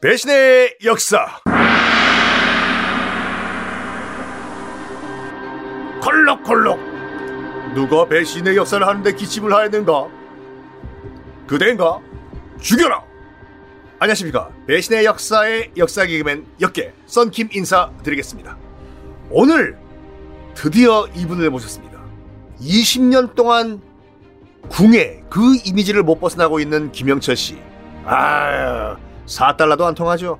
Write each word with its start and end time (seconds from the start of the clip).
배신의 0.00 0.76
역사. 0.84 1.26
콜록콜록. 6.00 6.78
누가 7.74 8.06
배신의 8.06 8.56
역사를 8.56 8.86
하는데 8.86 9.12
기침을 9.12 9.52
하였는가? 9.52 10.08
그대인가? 11.48 11.98
죽여라! 12.60 13.02
안녕하십니까. 13.98 14.50
배신의 14.68 15.04
역사의 15.04 15.72
역사 15.76 16.06
개그맨 16.06 16.46
역계 16.60 16.94
썬킴 17.06 17.48
인사드리겠습니다. 17.52 18.56
오늘 19.30 19.76
드디어 20.54 21.08
이분을 21.16 21.50
모셨습니다. 21.50 21.98
20년 22.60 23.34
동안 23.34 23.80
궁예 24.68 25.24
그 25.28 25.56
이미지를 25.64 26.04
못 26.04 26.20
벗어나고 26.20 26.60
있는 26.60 26.92
김영철 26.92 27.34
씨. 27.34 27.58
아, 28.04 28.96
4달러도 29.28 29.82
안 29.82 29.94
통하죠. 29.94 30.38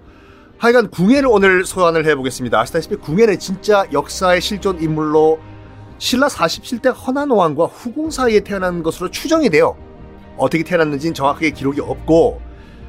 하여간 0.59 0.91
궁예를 0.91 1.29
오늘 1.31 1.65
소환을 1.65 2.05
해보겠습니다. 2.07 2.59
아시다시피 2.59 2.97
궁예는 2.97 3.39
진짜 3.39 3.87
역사의 3.93 4.41
실존 4.41 4.83
인물로 4.83 5.39
신라 5.99 6.27
47대 6.29 6.93
허난 7.07 7.31
왕과 7.31 7.67
후공 7.67 8.11
사이에 8.11 8.41
태어난 8.41 8.83
것으로 8.83 9.11
추정이 9.11 9.51
돼요. 9.51 9.77
어떻게 10.37 10.65
태어났는지는 10.65 11.15
정확하게 11.15 11.51
기록이 11.51 11.81
없고 11.81 12.41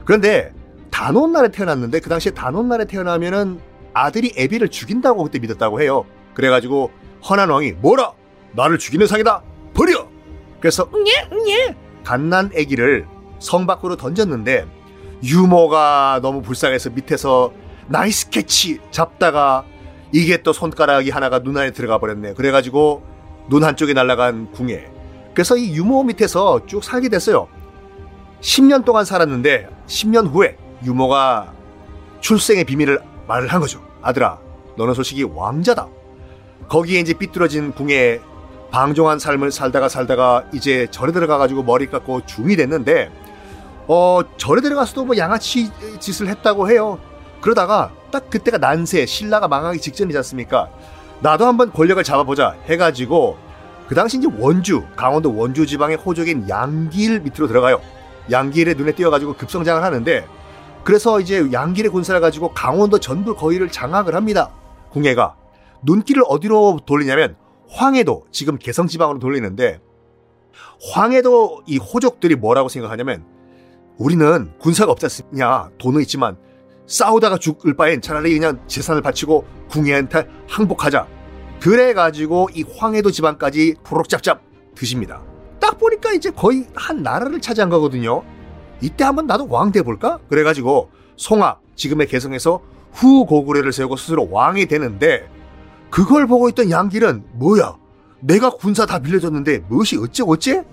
그런데 0.05 0.53
단원날에 0.91 1.49
태어났는데 1.49 1.99
그 1.99 2.09
당시에 2.09 2.31
단원날에 2.31 2.85
태어나면은 2.85 3.59
아들이 3.93 4.33
애비를 4.37 4.69
죽인다고 4.69 5.23
그때 5.23 5.39
믿었다고 5.39 5.81
해요. 5.81 6.05
그래가지고 6.33 6.91
허난 7.29 7.49
왕이 7.49 7.73
뭐라 7.73 8.13
나를 8.53 8.79
죽이는 8.79 9.05
상이다 9.07 9.43
버려. 9.73 10.07
그래서 10.59 10.89
응애 10.93 11.29
응애 11.31 11.75
갓난 12.03 12.51
애기를 12.53 13.07
성 13.39 13.65
밖으로 13.65 13.95
던졌는데 13.95 14.65
유모가 15.23 16.19
너무 16.21 16.41
불쌍해서 16.41 16.91
밑에서 16.91 17.51
nice 17.87 18.29
catch 18.29 18.79
잡다가 18.91 19.65
이게 20.11 20.41
또 20.41 20.53
손가락이 20.53 21.09
하나가 21.09 21.39
눈 21.39 21.57
안에 21.57 21.71
들어가 21.71 21.97
버렸네. 21.97 22.33
그래가지고 22.33 23.03
눈 23.49 23.63
한쪽이 23.63 23.93
날아간 23.93 24.51
궁예. 24.51 24.89
그래서 25.33 25.55
이 25.57 25.75
유모 25.75 26.03
밑에서 26.03 26.65
쭉 26.65 26.83
살게 26.83 27.09
됐어요. 27.09 27.47
10년 28.41 28.85
동안 28.85 29.05
살았는데 29.05 29.69
10년 29.87 30.31
후에 30.31 30.57
유모가 30.83 31.53
출생의 32.21 32.63
비밀을 32.65 32.99
말을 33.27 33.47
한 33.47 33.59
거죠. 33.59 33.81
아들아, 34.01 34.39
너는 34.77 34.93
솔직히 34.93 35.23
왕자다. 35.23 35.87
거기에 36.69 36.99
이제 36.99 37.13
삐뚤어진 37.13 37.71
궁에 37.71 38.21
방종한 38.71 39.19
삶을 39.19 39.51
살다가 39.51 39.89
살다가 39.89 40.45
이제 40.53 40.87
절에 40.91 41.11
들어가가지고 41.11 41.63
머리 41.63 41.87
깎고 41.87 42.25
중이 42.25 42.55
됐는데 42.55 43.11
어 43.91 44.21
절에 44.37 44.61
들어가서도 44.61 45.03
뭐 45.03 45.17
양아치 45.17 45.71
짓을 45.99 46.27
했다고 46.27 46.69
해요. 46.69 46.99
그러다가 47.41 47.91
딱 48.11 48.29
그때가 48.29 48.59
난세 48.59 49.07
신라가 49.07 49.47
망하기 49.47 49.79
직전이지 49.79 50.15
않습니까? 50.17 50.69
나도 51.21 51.47
한번 51.47 51.73
권력을 51.73 52.01
잡아보자 52.03 52.55
해가지고 52.65 53.37
그 53.87 53.95
당시 53.95 54.19
이제 54.19 54.27
원주 54.37 54.83
강원도 54.95 55.35
원주 55.35 55.65
지방의 55.65 55.97
호족인 55.97 56.47
양길 56.47 57.21
밑으로 57.21 57.47
들어가요. 57.47 57.81
양길에 58.29 58.75
눈에 58.75 58.91
띄어가지고 58.91 59.33
급성장을 59.33 59.83
하는데 59.83 60.27
그래서 60.83 61.19
이제 61.19 61.51
양길의 61.51 61.89
군사를 61.89 62.21
가지고 62.21 62.53
강원도 62.53 62.99
전부 62.99 63.35
거의를 63.35 63.71
장악을 63.71 64.13
합니다. 64.13 64.51
궁예가 64.91 65.35
눈길을 65.81 66.21
어디로 66.27 66.81
돌리냐면 66.85 67.37
황해도 67.67 68.25
지금 68.31 68.59
개성 68.59 68.85
지방으로 68.85 69.17
돌리는데 69.17 69.79
황해도 70.93 71.63
이 71.65 71.79
호족들이 71.79 72.35
뭐라고 72.35 72.69
생각하냐면 72.69 73.38
우리는 73.99 74.49
군사가 74.59 74.93
없지 74.93 75.05
않습니까? 75.05 75.69
돈은 75.77 76.01
있지만 76.01 76.37
싸우다가 76.87 77.37
죽을 77.37 77.75
바엔 77.75 78.01
차라리 78.01 78.33
그냥 78.33 78.59
재산을 78.65 79.01
바치고 79.01 79.45
궁예한테 79.69 80.25
항복하자. 80.47 81.05
그래가지고 81.59 82.47
이 82.55 82.63
황해도 82.63 83.11
지방까지 83.11 83.75
부록잡잡 83.83 84.41
드십니다. 84.73 85.21
딱 85.59 85.77
보니까 85.77 86.13
이제 86.13 86.31
거의 86.31 86.65
한 86.73 87.03
나라를 87.03 87.41
차지한 87.41 87.69
거거든요. 87.69 88.23
이때 88.81 89.03
한번 89.03 89.27
나도 89.27 89.47
왕 89.49 89.73
돼볼까? 89.73 90.19
그래가지고 90.29 90.89
송악 91.17 91.61
지금의 91.75 92.07
개성에서 92.07 92.61
후고구려를 92.93 93.73
세우고 93.73 93.97
스스로 93.97 94.29
왕이 94.31 94.67
되는데 94.67 95.29
그걸 95.89 96.25
보고 96.25 96.47
있던 96.47 96.71
양길은 96.71 97.23
뭐야? 97.33 97.75
내가 98.21 98.49
군사 98.51 98.85
다 98.85 98.99
빌려줬는데 98.99 99.65
무엇이 99.67 99.97
어째 99.97 100.23
어째? 100.25 100.65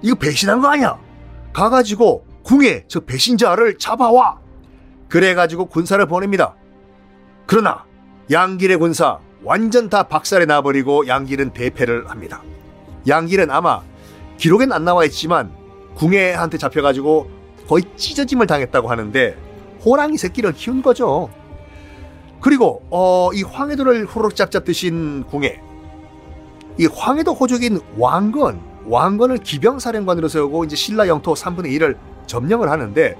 이거 0.00 0.14
배신한 0.14 0.62
거 0.62 0.68
아니야? 0.68 0.98
가가지고 1.52 2.24
궁에 2.46 2.84
저 2.86 3.00
배신자를 3.00 3.76
잡아와. 3.76 4.38
그래가지고 5.08 5.66
군사를 5.66 6.04
보냅니다. 6.06 6.54
그러나 7.44 7.84
양길의 8.30 8.76
군사 8.76 9.18
완전 9.42 9.90
다 9.90 10.04
박살에 10.04 10.46
나버리고 10.46 11.08
양길은 11.08 11.50
대패를 11.50 12.08
합니다. 12.08 12.42
양길은 13.08 13.50
아마 13.50 13.82
기록엔 14.38 14.72
안 14.72 14.84
나와 14.84 15.04
있지만 15.06 15.52
궁예한테 15.96 16.56
잡혀가지고 16.56 17.28
거의 17.66 17.82
찢어짐을 17.96 18.46
당했다고 18.46 18.88
하는데 18.88 19.36
호랑이 19.84 20.16
새끼를 20.16 20.52
키운 20.52 20.82
거죠. 20.82 21.28
그리고 22.40 22.82
어, 22.90 23.30
이 23.34 23.42
황해도를 23.42 24.06
후루룩 24.06 24.36
짭짭 24.36 24.64
드신 24.64 25.24
궁예 25.24 25.60
이 26.78 26.86
황해도 26.86 27.34
호족인 27.34 27.80
왕건 27.98 28.60
왕건을 28.86 29.38
기병사령관으로 29.38 30.28
세우고 30.28 30.64
이제 30.64 30.76
신라 30.76 31.08
영토 31.08 31.34
3분의 31.34 31.76
1을 31.80 31.96
점령을 32.26 32.70
하는데 32.70 33.16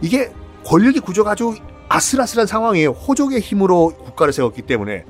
이게 0.00 0.32
권력의 0.64 1.00
구조가 1.00 1.32
아주 1.32 1.54
아슬아슬한 1.88 2.46
상황이에요. 2.46 2.90
호족의 2.90 3.40
힘으로 3.40 3.90
국가를 3.90 4.32
세웠기 4.32 4.62
때문에 4.62 5.04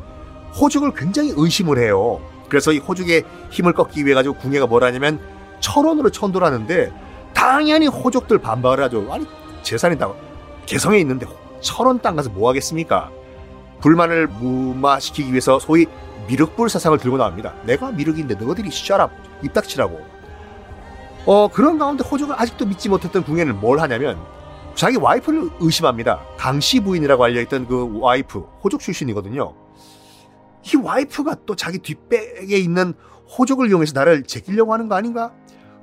호족을 0.60 0.92
굉장히 0.94 1.32
의심을 1.34 1.78
해요. 1.78 2.20
그래서 2.48 2.72
이 2.72 2.78
호족의 2.78 3.24
힘을 3.50 3.72
꺾기 3.72 4.04
위해 4.04 4.14
가지고 4.14 4.36
궁예가 4.36 4.66
뭐라냐면 4.66 5.18
철원으로 5.60 6.10
천도하는데 6.10 6.92
당연히 7.34 7.86
호족들 7.86 8.38
반박을 8.38 8.82
하죠. 8.84 9.06
아니 9.10 9.26
재산이 9.62 9.98
다 9.98 10.12
개성에 10.66 10.98
있는데 10.98 11.26
철원 11.60 12.00
땅 12.00 12.16
가서 12.16 12.30
뭐 12.30 12.48
하겠습니까? 12.48 13.10
불만을 13.80 14.26
무마시키기 14.26 15.30
위해서 15.30 15.58
소위 15.58 15.86
미륵불 16.28 16.68
사상을 16.68 16.96
들고 16.98 17.16
나옵니다. 17.16 17.54
내가 17.64 17.92
미륵인데 17.92 18.34
너희들이 18.34 18.70
시자랍 18.70 19.10
입 19.42 19.52
닥치라고. 19.52 20.15
어 21.26 21.48
그런 21.48 21.76
가운데 21.76 22.04
호족을 22.04 22.40
아직도 22.40 22.66
믿지 22.66 22.88
못했던 22.88 23.24
궁예는 23.24 23.60
뭘 23.60 23.80
하냐면 23.80 24.16
자기 24.76 24.96
와이프를 24.96 25.50
의심합니다. 25.58 26.20
강씨 26.36 26.80
부인이라고 26.80 27.24
알려있던 27.24 27.66
그 27.66 27.98
와이프 28.00 28.38
호족 28.62 28.80
출신이거든요. 28.80 29.54
이 30.62 30.76
와이프가 30.76 31.36
또 31.46 31.56
자기 31.56 31.78
뒷백에 31.78 32.56
있는 32.56 32.94
호족을 33.38 33.68
이용해서 33.68 33.92
나를 33.94 34.24
제끼려고 34.24 34.72
하는 34.72 34.88
거 34.88 34.94
아닌가? 34.94 35.32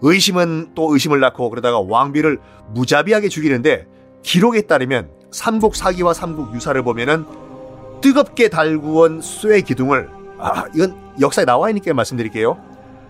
의심은 0.02 0.72
또 0.76 0.94
의심을 0.94 1.20
낳고 1.20 1.50
그러다가 1.50 1.80
왕비를 1.80 2.40
무자비하게 2.74 3.30
죽이는데 3.30 3.88
기록에 4.22 4.62
따르면 4.62 5.10
삼국 5.32 5.76
사기와 5.76 6.14
삼국 6.14 6.54
유사를 6.54 6.82
보면은 6.84 7.26
뜨겁게 8.02 8.50
달구온 8.50 9.22
쇠 9.22 9.62
기둥을 9.62 10.10
아 10.38 10.66
이건 10.76 10.96
역사에 11.20 11.46
나와 11.46 11.70
있니까 11.70 11.94
말씀드릴게요. 11.94 12.58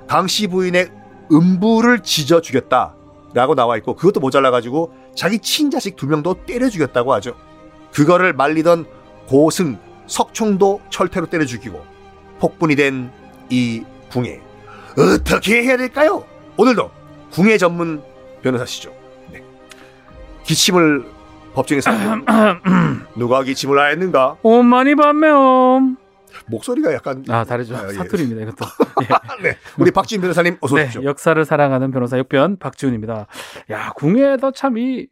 강씨 0.08 0.48
부인의 0.48 1.03
음부를 1.34 2.00
지져 2.02 2.40
죽였다라고 2.42 3.56
나와 3.56 3.78
있고 3.78 3.96
그것도 3.96 4.20
모자라 4.20 4.52
가지고 4.52 4.94
자기 5.16 5.40
친자식 5.40 5.96
두 5.96 6.08
명도 6.08 6.36
때려 6.46 6.70
죽였다고 6.70 7.14
하죠. 7.16 7.36
그거를 7.92 8.34
말리던 8.34 8.86
고승 9.28 9.78
석총도 10.08 10.82
철퇴로 10.90 11.26
때려 11.28 11.46
죽이고 11.46 11.84
폭분이 12.40 12.76
된 12.76 13.12
이 13.50 13.84
궁예 14.10 14.40
어떻게 14.98 15.64
해야 15.64 15.76
될까요? 15.78 16.24
오늘도 16.58 16.90
궁예 17.32 17.58
전문 17.58 18.02
변호사시죠. 18.42 18.92
네. 19.32 19.44
기침을 20.44 21.06
법정에서 21.54 21.92
누가 23.16 23.44
기침을 23.44 23.78
하였는가? 23.80 24.38
엄마니 24.44 24.96
밤매옴. 24.96 25.98
목소리가 26.48 26.94
약간 26.94 27.24
아 27.30 27.44
다르죠. 27.44 27.76
아, 27.76 27.88
예. 27.90 27.94
사투리입니다. 27.94 28.42
이것도. 28.42 28.66
네. 29.44 29.58
우리 29.78 29.92
박지훈 29.92 30.22
변호사님 30.22 30.58
어서 30.62 30.76
네, 30.76 30.84
오십시오. 30.84 31.04
역사를 31.04 31.44
사랑하는 31.46 31.92
변호사 31.92 32.18
역변 32.18 32.58
박지훈입니다. 32.58 33.28
야 33.72 33.92
궁예도 33.96 34.52
참 34.52 34.78
이 34.78 35.08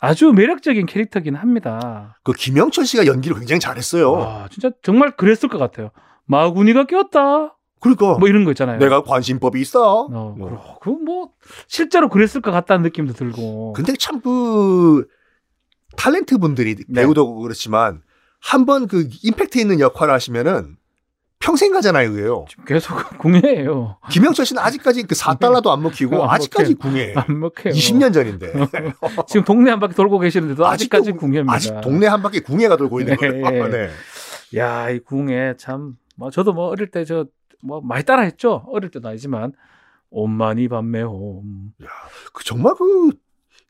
아주 0.00 0.32
매력적인 0.32 0.86
캐릭터긴 0.86 1.34
합니다. 1.34 2.18
그 2.24 2.32
김영철 2.32 2.84
씨가 2.84 3.06
연기를 3.06 3.38
굉장히 3.38 3.60
잘했어요. 3.60 4.12
와 4.12 4.48
진짜 4.50 4.70
정말 4.82 5.12
그랬을 5.16 5.48
것 5.48 5.56
같아요. 5.58 5.90
마구니가 6.26 6.84
꼈다. 6.84 7.56
그러니까 7.80 8.18
뭐 8.18 8.28
이런 8.28 8.44
거 8.44 8.50
있잖아요. 8.52 8.78
내가 8.78 9.02
관심법이 9.02 9.60
있어. 9.60 10.00
어, 10.10 10.34
뭐. 10.36 10.78
그뭐 10.80 11.30
실제로 11.68 12.08
그랬을 12.08 12.40
것 12.40 12.50
같다는 12.50 12.82
느낌도 12.82 13.12
들고. 13.12 13.72
근데 13.74 13.92
참 13.98 14.20
그 14.22 15.06
탤런트 15.96 16.40
분들이 16.40 16.76
네. 16.88 17.02
배우도 17.02 17.36
그렇지만 17.40 18.02
한 18.44 18.66
번 18.66 18.86
그 18.88 19.08
임팩트 19.22 19.58
있는 19.58 19.80
역할을 19.80 20.12
하시면은 20.12 20.76
평생 21.38 21.72
가잖아요, 21.72 22.10
그게요. 22.10 22.44
계속 22.66 22.96
궁예예요. 23.18 23.98
김영철 24.10 24.46
씨는 24.46 24.62
아직까지 24.62 25.02
그 25.04 25.14
4달러도 25.14 25.68
안 25.68 25.82
먹히고 25.82 26.22
안 26.24 26.30
아직까지 26.30 26.74
궁예. 26.74 27.14
안 27.16 27.40
먹혀요. 27.40 27.72
20년 27.74 28.12
전인데. 28.14 28.52
지금 29.28 29.44
동네 29.44 29.70
한 29.70 29.80
바퀴 29.80 29.94
돌고 29.94 30.18
계시는데도 30.20 30.66
아직도 30.66 30.96
아직까지 30.98 31.18
궁예입니다. 31.18 31.52
아직 31.54 31.80
동네 31.82 32.06
한 32.06 32.22
바퀴 32.22 32.40
궁예가 32.40 32.76
돌고 32.76 33.00
있는 33.00 33.16
네. 33.16 33.40
거예요. 33.40 33.68
네. 33.68 33.90
야, 34.56 34.88
이 34.90 35.00
궁예 35.00 35.54
참, 35.58 35.96
뭐, 36.16 36.30
저도 36.30 36.52
뭐, 36.52 36.68
어릴 36.68 36.90
때 36.90 37.04
저, 37.04 37.26
뭐, 37.62 37.80
많이 37.82 38.04
따라 38.04 38.22
했죠. 38.22 38.64
어릴 38.68 38.90
때도 38.90 39.08
아니지만, 39.08 39.52
온만이 40.10 40.68
밤매홈. 40.68 41.72
그 42.32 42.44
정말 42.44 42.74
그 42.78 43.10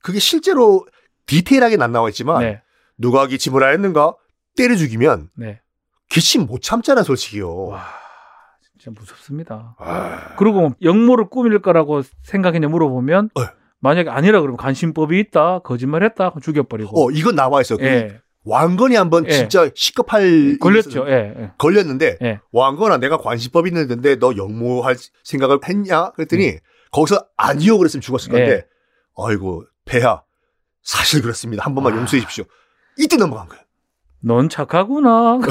그게 0.03 0.19
실제로 0.19 0.87
디테일하게 1.27 1.79
안 1.81 1.91
나와 1.93 2.09
있지만 2.11 2.41
네, 2.41 2.61
누가 2.99 3.27
기침을 3.27 3.63
하였는가 3.63 4.15
때려 4.57 4.77
죽이면 4.77 5.31
네. 5.37 5.61
기침 6.09 6.47
못 6.47 6.63
참잖아, 6.63 7.03
솔직히요. 7.03 7.67
와, 7.67 7.85
진짜 8.63 8.91
무섭습니다. 8.99 9.77
아, 9.79 10.35
그리고 10.37 10.73
영모를 10.83 11.29
꾸밀 11.29 11.61
거라고 11.61 12.03
생각했냐 12.23 12.69
물어보면, 12.69 13.31
네. 13.35 13.43
만약에 13.81 14.11
아니라 14.11 14.41
그러면 14.41 14.57
간신법이 14.57 15.19
있다, 15.21 15.61
거짓말 15.61 16.03
했다, 16.05 16.31
그럼 16.31 16.41
죽여버리고. 16.41 17.05
어, 17.05 17.11
이건 17.11 17.35
나와 17.35 17.61
있어. 17.61 17.77
그 17.77 17.85
예, 17.85 18.21
왕건이 18.45 18.95
한번 18.95 19.27
예. 19.27 19.31
진짜 19.31 19.71
시급할 19.75 20.59
걸렸죠. 20.61 21.07
예, 21.09 21.35
예. 21.37 21.53
걸렸는데 21.59 22.19
예. 22.23 22.41
왕건아 22.53 22.99
내가 22.99 23.17
관시법 23.17 23.67
있는데 23.67 24.17
너 24.17 24.37
영모할 24.37 24.97
생각을 25.23 25.61
했냐? 25.67 26.11
그랬더니 26.13 26.59
거기서 26.93 27.27
아니요 27.37 27.79
그랬으면 27.79 28.03
죽었을 28.03 28.31
건데 28.31 28.51
예. 28.51 28.67
아이고 29.17 29.65
폐하 29.85 30.23
사실 30.83 31.23
그렇습니다. 31.23 31.65
한 31.65 31.75
번만 31.75 31.95
아. 31.95 31.97
용서해 31.97 32.21
주십시오. 32.21 32.45
이때 32.99 33.17
넘어간 33.17 33.49
거예요. 33.49 33.65
넌 34.25 34.49
착하구나. 34.49 35.39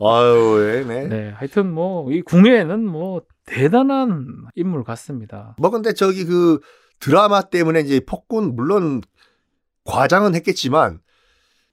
아유, 0.00 0.58
예, 0.60 0.84
네. 0.84 1.08
네, 1.08 1.30
하여튼 1.30 1.72
뭐, 1.72 2.12
이 2.12 2.20
궁예는 2.20 2.84
뭐, 2.86 3.22
대단한 3.46 4.26
인물 4.54 4.84
같습니다. 4.84 5.56
뭐 5.58 5.70
근데 5.70 5.94
저기 5.94 6.24
그 6.24 6.60
드라마 7.00 7.42
때문에 7.42 7.80
이제 7.80 8.00
폭군 8.00 8.54
물론 8.56 9.00
과장은 9.84 10.34
했겠지만 10.34 11.00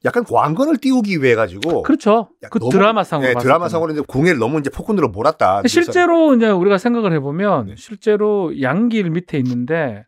약간 0.05 0.23
왕건을 0.29 0.77
띄우기 0.77 1.23
위해 1.23 1.33
가지고 1.33 1.81
그렇죠. 1.81 2.29
야, 2.43 2.49
그 2.49 2.59
드라마상으로. 2.59 3.27
네, 3.27 3.35
드라마상으로 3.39 3.93
이제 3.93 4.01
궁예를 4.05 4.37
너무 4.37 4.59
이제 4.59 4.69
폭군으로 4.69 5.09
몰았다. 5.09 5.63
실제로 5.65 6.35
이제 6.35 6.49
우리가 6.49 6.77
생각을 6.77 7.13
해보면, 7.13 7.67
네. 7.67 7.75
실제로 7.77 8.61
양길 8.61 9.09
밑에 9.09 9.37
있는데, 9.37 10.05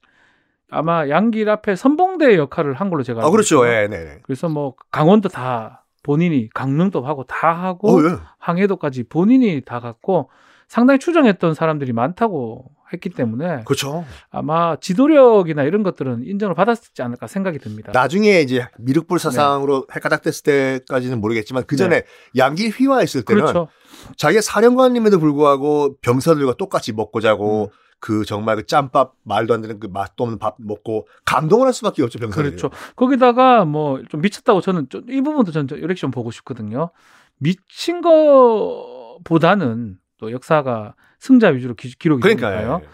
아마 0.75 1.07
양길 1.07 1.49
앞에 1.49 1.75
선봉대 1.75 2.37
역할을 2.37 2.73
한 2.73 2.89
걸로 2.89 3.01
제가. 3.01 3.21
아 3.21 3.23
알고 3.23 3.31
그렇죠. 3.31 3.65
있어요. 3.65 3.83
예, 3.83 3.87
네, 3.87 4.03
네. 4.03 4.19
그래서 4.23 4.49
뭐, 4.49 4.73
강원도 4.91 5.29
다 5.29 5.85
본인이, 6.03 6.49
강릉도 6.53 7.01
하고 7.01 7.23
다 7.23 7.53
하고, 7.53 7.89
어, 7.89 8.03
예. 8.03 8.17
항해도까지 8.39 9.03
본인이 9.03 9.61
다 9.65 9.79
갔고, 9.79 10.29
상당히 10.67 10.99
추정했던 10.99 11.53
사람들이 11.53 11.93
많다고 11.93 12.65
했기 12.91 13.09
때문에, 13.09 13.63
그렇죠. 13.63 14.03
아마 14.29 14.75
지도력이나 14.75 15.63
이런 15.63 15.81
것들은 15.83 16.25
인정을 16.25 16.55
받았지 16.55 17.01
않을까 17.01 17.27
생각이 17.27 17.57
듭니다. 17.59 17.91
나중에 17.93 18.41
이제 18.41 18.67
미륵불 18.77 19.17
사상으로 19.17 19.87
헷가닥됐을 19.95 20.43
때까지는 20.43 21.21
모르겠지만 21.21 21.63
그 21.65 21.77
전에 21.77 22.03
양길 22.35 22.71
휘화했을 22.71 23.23
때는 23.23 23.45
네. 23.45 23.51
그렇죠. 23.51 23.69
자기가 24.17 24.41
사령관님에도 24.41 25.19
불구하고 25.19 25.95
병사들과 26.01 26.55
똑같이 26.55 26.93
먹고 26.93 27.21
자고 27.21 27.71
음. 27.71 27.84
그 28.05 28.23
정말 28.23 28.55
그 28.57 28.67
짬밥 28.67 29.15
말도 29.23 29.55
안 29.55 29.61
되는 29.61 29.79
그 29.79 29.87
맛도 29.87 30.25
없는 30.25 30.37
밥 30.37 30.57
먹고 30.59 31.07
감동을 31.25 31.65
할 31.65 31.73
수밖에 31.73 32.03
없죠 32.03 32.19
병사들이. 32.19 32.55
그렇죠. 32.55 32.69
거기다가 32.95 33.65
뭐 33.65 33.99
좀 34.09 34.21
미쳤다고 34.21 34.61
저는 34.61 34.89
좀 34.89 35.05
이 35.09 35.21
부분도 35.21 35.51
저는 35.51 35.67
좀 35.67 35.79
리액션 35.79 36.11
보고 36.11 36.29
싶거든요. 36.29 36.91
미친 37.39 38.01
거보다는 38.01 39.97
또 40.19 40.31
역사가 40.31 40.93
승자 41.17 41.47
위주로 41.47 41.73
기, 41.73 41.91
록이 42.07 42.21
되니까요. 42.21 42.81
예. 42.83 42.87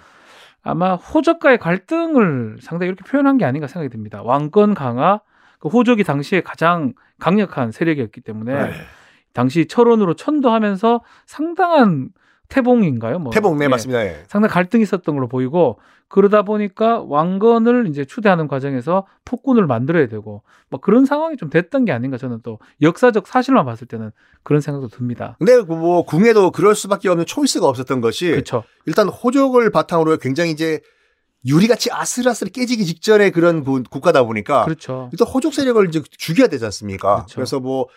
아마 0.64 0.96
호적과의 0.96 1.58
갈등을 1.58 2.60
상당히 2.62 2.88
이렇게 2.88 3.04
표현한 3.04 3.38
게 3.38 3.44
아닌가 3.44 3.68
생각이 3.68 3.90
듭니다. 3.92 4.22
왕권 4.24 4.76
강화, 4.76 5.20
그 5.60 5.68
호적이 5.68 6.06
당시에 6.06 6.40
가장 6.40 6.94
강력한 7.20 7.74
세력이었기 7.74 8.22
때문에 8.22 8.54
예. 8.54 8.72
당시 9.34 9.66
철원으로 9.68 10.14
천도하면서 10.14 11.02
상당한 11.26 12.12
태봉인가요? 12.52 13.20
뭐 13.20 13.32
태봉 13.32 13.58
네 13.58 13.66
예, 13.66 13.68
맞습니다. 13.70 14.06
예. 14.06 14.24
상당히 14.28 14.52
갈등이 14.54 14.84
있었던 14.84 15.16
걸로 15.16 15.28
보이고 15.28 15.80
그러다 16.10 16.42
보니까 16.44 17.02
왕건을 17.08 17.88
이제 17.88 18.04
추대하는 18.04 18.48
과정에서 18.50 19.08
폭군을 19.24 19.66
만들어야 19.66 20.08
되고 20.10 20.44
뭐 20.70 20.80
그런 20.82 21.06
상황이 21.06 21.38
좀 21.38 21.50
됐던 21.50 21.86
게 21.86 21.94
아닌가 21.94 22.18
저는 22.18 22.42
또 22.44 22.60
역사적 22.82 23.26
사실만 23.28 23.66
봤을 23.66 23.88
때는 23.88 24.12
그런 24.44 24.62
생각도 24.62 24.90
듭니다. 24.90 25.38
근데 25.40 25.62
그뭐 25.64 26.04
궁에도 26.04 26.52
그럴 26.52 26.76
수밖에 26.76 27.08
없는 27.10 27.26
초이스가 27.26 27.66
없었던 27.68 28.02
것이 28.02 28.30
그렇죠. 28.30 28.64
일단 28.86 29.08
호족을 29.08 29.70
바탕으로 29.72 30.18
굉장히 30.18 30.52
이제 30.52 30.82
유리같이 31.48 31.90
아슬아슬 31.92 32.50
깨지기 32.50 32.86
직전의 32.86 33.32
그런 33.32 33.64
구- 33.64 33.82
국가다 33.90 34.24
보니까 34.24 34.66
그렇죠. 34.66 35.10
일단 35.14 35.28
호족 35.28 35.54
세력을 35.54 35.88
이제 35.88 36.02
죽여야 36.18 36.48
되지 36.48 36.66
않습니까? 36.66 37.16
그렇죠. 37.16 37.36
그래서 37.36 37.60
뭐 37.60 37.88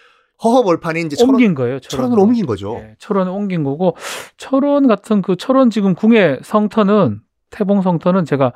허허 0.42 0.62
벌판이 0.64 1.00
이제 1.02 1.16
철원, 1.16 1.34
옮긴 1.36 1.54
거예요. 1.54 1.78
철원 1.80 2.12
으로 2.12 2.22
옮긴 2.22 2.46
거죠. 2.46 2.76
예, 2.80 2.96
철원에 2.98 3.30
옮긴 3.30 3.62
거고 3.62 3.96
철원 4.36 4.86
같은 4.88 5.22
그 5.22 5.36
철원 5.36 5.70
지금 5.70 5.94
궁의 5.94 6.40
성터는 6.42 7.20
태봉 7.50 7.82
성터는 7.82 8.24
제가 8.24 8.52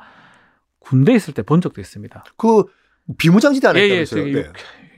군대 0.79 1.13
있을 1.13 1.33
때 1.33 1.41
본 1.41 1.61
적도 1.61 1.79
있습니다. 1.81 2.23
그 2.37 2.63
비무장지대 3.17 3.67
안에 3.69 3.79
예, 3.79 3.83
예, 3.83 3.87
있다면서요. 4.01 4.21
저기 4.21 4.33
네. 4.33 4.43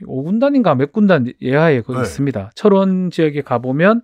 5군단인가 0.04 0.76
몇 0.76 0.92
군단 0.92 1.32
예하에 1.40 1.82
거기 1.82 1.98
네. 1.98 2.02
있습니다. 2.02 2.50
철원 2.54 3.10
지역에 3.10 3.42
가보면 3.42 4.02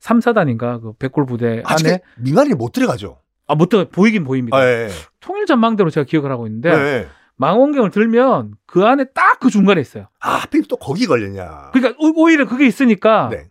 3, 0.00 0.18
4단인가 0.18 0.82
그 0.82 0.92
백골 0.94 1.26
부대 1.26 1.62
안에 1.64 2.00
민간인이 2.18 2.54
못 2.56 2.72
들어가죠. 2.72 3.20
아, 3.46 3.54
못 3.54 3.68
들어 3.68 3.88
보이긴 3.88 4.24
보입니다. 4.24 4.56
아, 4.56 4.66
예. 4.66 4.88
통일 5.20 5.46
전망대로 5.46 5.88
제가 5.90 6.04
기억을 6.04 6.30
하고 6.32 6.46
있는데 6.48 6.70
네. 6.76 7.06
망원경을 7.36 7.90
들면 7.90 8.54
그 8.66 8.84
안에 8.84 9.04
딱 9.14 9.36
그 9.38 9.50
중간에 9.50 9.80
있어요. 9.80 10.08
아, 10.20 10.36
하필 10.36 10.62
또 10.66 10.76
거기 10.76 11.06
걸렸냐. 11.06 11.70
그러니까 11.72 11.94
오- 12.02 12.22
오히려 12.24 12.46
그게 12.46 12.66
있으니까 12.66 13.28
네. 13.30 13.48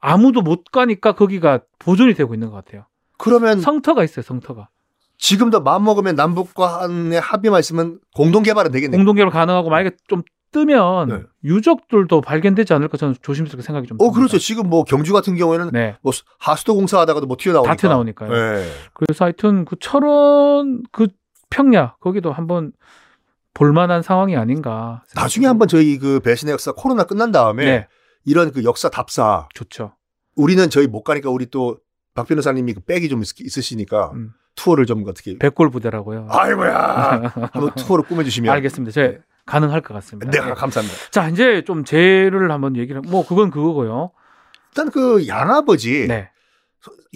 아무도 0.00 0.42
못 0.42 0.64
가니까 0.72 1.12
거기가 1.12 1.60
보존이 1.78 2.14
되고 2.14 2.34
있는 2.34 2.50
것 2.50 2.56
같아요. 2.56 2.86
그러면 3.18 3.60
성터가 3.60 4.02
있어요, 4.02 4.22
성터가. 4.24 4.68
지금도 5.16 5.60
마음 5.62 5.84
먹으면 5.84 6.16
남북과 6.16 6.82
한의 6.82 7.20
합의만 7.20 7.60
있으면 7.60 8.00
공동 8.16 8.42
개발은 8.42 8.72
되겠네요. 8.72 8.98
공동 8.98 9.14
개발 9.14 9.30
가능하고 9.32 9.70
만약에 9.70 9.96
좀 10.08 10.22
뜨면 10.50 11.08
네. 11.08 11.22
유적들도 11.44 12.20
발견되지 12.20 12.74
않을까 12.74 12.96
저는 12.96 13.14
조심스럽게 13.22 13.62
생각이 13.64 13.86
좀 13.86 13.94
어, 13.96 14.04
듭니다. 14.06 14.16
그렇죠. 14.18 14.38
지금 14.38 14.68
뭐 14.68 14.82
경주 14.82 15.12
같은 15.12 15.36
경우에는 15.36 15.70
네. 15.72 15.96
뭐 16.02 16.12
하수도 16.40 16.74
공사하다가도 16.74 17.26
뭐 17.26 17.36
튀어나오니까. 17.38 17.72
다 17.72 17.76
튀어나오니까요. 17.80 18.30
네. 18.30 18.66
그래서 18.92 19.24
하여튼 19.24 19.64
그 19.64 19.76
철원 19.80 20.82
그 20.90 21.06
평야 21.48 21.94
거기도 22.00 22.32
한번 22.32 22.72
볼만한 23.54 24.02
상황이 24.02 24.36
아닌가. 24.36 25.02
나중에 25.14 25.46
한번 25.46 25.68
저희 25.68 25.98
그 25.98 26.20
배신의 26.20 26.52
역사 26.52 26.72
코로나 26.72 27.04
끝난 27.04 27.32
다음에 27.32 27.64
네, 27.64 27.88
이런 28.24 28.50
그 28.52 28.64
역사 28.64 28.88
답사 28.88 29.48
좋죠. 29.54 29.94
우리는 30.36 30.68
저희 30.70 30.86
못 30.86 31.02
가니까 31.02 31.30
우리 31.30 31.46
또 31.46 31.78
박 32.14 32.26
변호사님이 32.28 32.74
그 32.74 32.80
백이 32.80 33.08
좀 33.08 33.22
있- 33.22 33.40
있으시니까 33.40 34.10
음. 34.12 34.32
투어를 34.54 34.84
좀 34.84 35.02
어떻게 35.08 35.38
백골 35.38 35.70
부대라고요. 35.70 36.26
아이고야 36.28 37.32
한번 37.54 37.74
투어를 37.74 38.04
꾸며주시면 38.04 38.52
알겠습니다. 38.52 38.92
제 38.92 39.20
가능할 39.46 39.80
것 39.80 39.94
같습니다. 39.94 40.30
네 40.30 40.46
네. 40.46 40.52
감사합니다. 40.52 40.98
자 41.10 41.30
이제 41.30 41.64
좀 41.64 41.84
죄를 41.84 42.50
한번 42.52 42.76
얘기를 42.76 43.00
뭐 43.00 43.26
그건 43.26 43.50
그거고요. 43.50 44.10
일단 44.72 44.90
그 44.90 45.26
양아버지 45.26 46.06
네. 46.06 46.28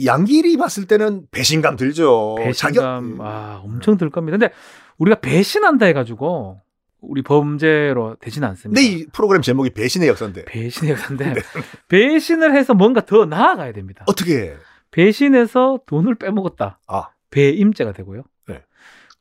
양길이 0.02 0.56
봤을 0.56 0.86
때는 0.86 1.26
배신감 1.30 1.76
들죠. 1.76 2.36
배신감 2.38 3.18
자기- 3.18 3.20
아 3.20 3.60
엄청 3.62 3.98
들 3.98 4.08
겁니다. 4.08 4.38
근데 4.38 4.54
우리가 4.98 5.20
배신한다 5.20 5.86
해가지고 5.86 6.60
우리 7.00 7.22
범죄로 7.22 8.16
되진 8.20 8.44
않습니다. 8.44 8.80
근데 8.80 8.94
이 8.94 9.06
프로그램 9.06 9.42
제목이 9.42 9.70
배신의 9.70 10.08
역사인데 10.08 10.44
배신의 10.46 10.92
역사인데 10.92 11.34
배신을 11.88 12.54
해서 12.54 12.74
뭔가 12.74 13.00
더 13.04 13.26
나아가야 13.26 13.72
됩니다. 13.72 14.04
어떻게 14.08 14.36
해? 14.36 14.54
배신해서 14.90 15.80
돈을 15.86 16.16
빼먹었다. 16.16 16.80
아 16.86 17.08
배임죄가 17.30 17.92
되고요. 17.92 18.22
네. 18.48 18.62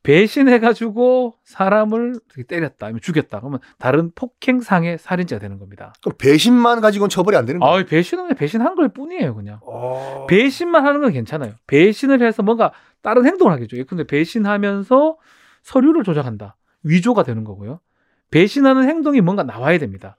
배신해가지고 0.02 1.36
사람을 1.44 2.20
때렸다, 2.48 2.86
아니면 2.86 3.00
죽였다. 3.02 3.40
그러면 3.40 3.58
다른 3.78 4.10
폭행상의 4.14 4.98
살인죄가 4.98 5.40
되는 5.40 5.58
겁니다. 5.58 5.92
그럼 6.00 6.16
배신만 6.16 6.80
가지고는 6.80 7.08
처벌이 7.10 7.36
안 7.36 7.44
되는 7.44 7.60
거예요? 7.60 7.80
아, 7.80 7.84
배신은 7.84 8.34
배신한 8.36 8.76
걸 8.76 8.88
뿐이에요, 8.88 9.34
그냥. 9.34 9.58
어... 9.62 10.26
배신만 10.28 10.86
하는 10.86 11.00
건 11.00 11.12
괜찮아요. 11.12 11.54
배신을 11.66 12.22
해서 12.22 12.42
뭔가 12.42 12.72
다른 13.02 13.26
행동을 13.26 13.52
하겠죠. 13.52 13.76
근데 13.86 14.04
배신하면서 14.04 15.16
서류를 15.66 16.04
조작한다. 16.04 16.56
위조가 16.84 17.24
되는 17.24 17.42
거고요. 17.42 17.80
배신하는 18.30 18.88
행동이 18.88 19.20
뭔가 19.20 19.42
나와야 19.42 19.78
됩니다. 19.78 20.16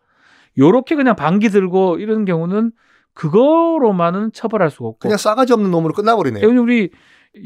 요렇게 0.58 0.96
그냥 0.96 1.16
방기 1.16 1.50
들고 1.50 2.00
이런 2.00 2.25
경우는 2.25 2.74
그거로만은 3.13 4.34
처벌할 4.34 4.70
수가 4.70 4.89
없고. 4.89 5.00
그냥 5.00 5.18
싸가지 5.18 5.54
없는 5.54 5.72
놈으로 5.72 5.94
끝나버리네요. 5.94 6.46
왜냐면 6.46 6.63
우리 6.63 6.92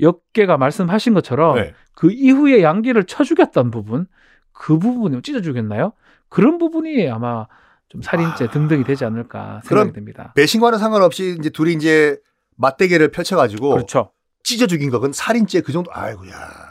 역계가 0.01 0.57
말씀하신 0.57 1.13
것처럼 1.13 1.55
네. 1.55 1.73
그 1.93 2.11
이후에 2.11 2.63
양기를 2.63 3.03
쳐 3.03 3.23
죽였던 3.23 3.69
부분, 3.69 4.07
그 4.51 4.79
부분을 4.79 5.21
찢어 5.21 5.41
죽였나요? 5.41 5.93
그런 6.27 6.57
부분이 6.57 7.07
아마 7.07 7.47
좀 7.87 8.01
살인죄 8.01 8.45
아. 8.45 8.49
등등이 8.49 8.83
되지 8.83 9.05
않을까 9.05 9.61
생각이 9.63 9.91
됩니다. 9.91 10.33
배신과는 10.35 10.79
상관없이 10.79 11.35
이제 11.37 11.51
둘이 11.51 11.73
이제 11.73 12.17
맞대결을 12.57 13.11
펼쳐가지고 13.11 13.69
그렇죠. 13.71 14.11
찢어 14.43 14.65
죽인 14.65 14.89
거 14.89 14.97
그건 14.97 15.13
살인죄 15.13 15.61
그 15.61 15.71
정도. 15.71 15.91
아이고야. 15.93 16.70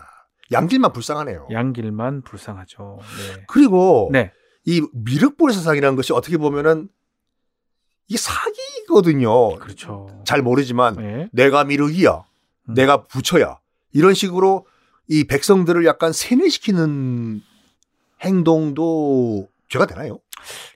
양질만 0.53 0.93
불쌍하네요. 0.93 1.49
양길만 1.53 2.23
불쌍하죠. 2.23 2.99
네. 3.01 3.45
그리고 3.49 4.09
네. 4.13 4.33
이 4.65 4.83
미륵불 4.93 5.53
사상이라는 5.53 5.97
것이 5.97 6.13
어떻게 6.13 6.37
보면은 6.39 6.89
이게 8.09 8.19
사기거든요. 8.19 9.57
그렇죠. 9.57 10.09
잘 10.25 10.43
모르지만 10.43 10.97
네. 10.97 11.29
내가 11.33 11.65
미륵이야. 11.65 12.25
음. 12.71 12.75
내가 12.75 13.05
부처야. 13.07 13.59
이런 13.93 14.15
식으로 14.15 14.67
이 15.09 15.25
백성들을 15.25 15.85
약간 15.87 16.13
세뇌시키는 16.13 17.41
행동도 18.23 19.49
죄가 19.69 19.87
되나요? 19.87 20.19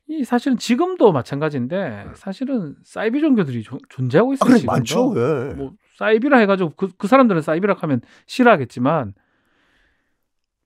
이 0.06 0.24
사실은 0.24 0.56
지금도 0.58 1.12
마찬가지인데 1.12 2.06
사실은 2.14 2.76
사이비 2.84 3.20
종교들이 3.20 3.62
조- 3.62 3.78
존재하고 3.88 4.32
아, 4.32 4.34
있어요. 4.34 4.46
그래 4.46 4.58
지금도. 4.58 4.72
많죠. 4.72 5.14
예. 5.16 5.54
뭐 5.54 5.72
사이비라 5.98 6.38
해가지고 6.38 6.74
그, 6.76 6.88
그 6.96 7.06
사람들은 7.08 7.42
사이비라 7.42 7.74
하면 7.78 8.00
싫어하겠지만 8.26 9.14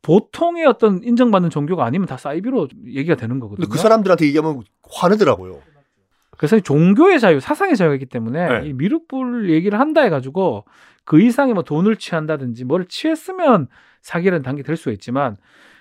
보통의 0.08 0.64
어떤 0.64 1.02
인정받는 1.04 1.50
종교가 1.50 1.84
아니면 1.84 2.06
다 2.08 2.16
사이비로 2.16 2.68
얘기가 2.86 3.14
되는 3.14 3.38
거거든요. 3.40 3.66
근데 3.66 3.70
그 3.70 3.78
사람들한테 3.78 4.26
얘기하면 4.26 4.62
화내더라고요. 4.90 5.60
그래서 6.38 6.56
이 6.56 6.62
종교의 6.62 7.20
자유, 7.20 7.40
사상의 7.40 7.76
자유가 7.76 7.94
있기 7.96 8.06
때문에 8.06 8.60
네. 8.60 8.68
이 8.68 8.72
미륵불 8.72 9.50
얘기를 9.50 9.78
한다 9.78 10.00
해가지고 10.00 10.64
그 11.04 11.20
이상의 11.20 11.52
뭐 11.52 11.62
돈을 11.62 11.96
취한다든지 11.96 12.64
뭘 12.64 12.86
취했으면 12.86 13.66
사기라는 14.00 14.42
단계 14.42 14.62
될 14.62 14.76
수가 14.76 14.92
있지만 14.92 15.36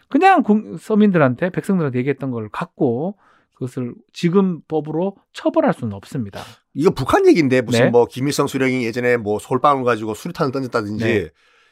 그냥 0.10 0.44
국- 0.44 0.78
서민들한테 0.80 1.50
백성들한테 1.52 2.00
얘기했던 2.00 2.32
걸 2.32 2.50
갖고 2.50 3.18
그것을 3.54 3.94
지금 4.14 4.60
법으로 4.68 5.16
처벌할 5.34 5.74
수는 5.74 5.94
없습니다. 5.94 6.42
이거 6.74 6.90
북한 6.92 7.28
얘기인데 7.28 7.62
무슨 7.62 7.86
네. 7.86 7.90
뭐 7.90 8.06
김일성 8.06 8.48
수령이 8.48 8.84
예전에 8.84 9.18
뭐 9.18 9.40
솔방울 9.40 9.84
가지고 9.86 10.14
수류탄을 10.16 10.52
던졌다든지 10.52 11.04
네. 11.04 11.30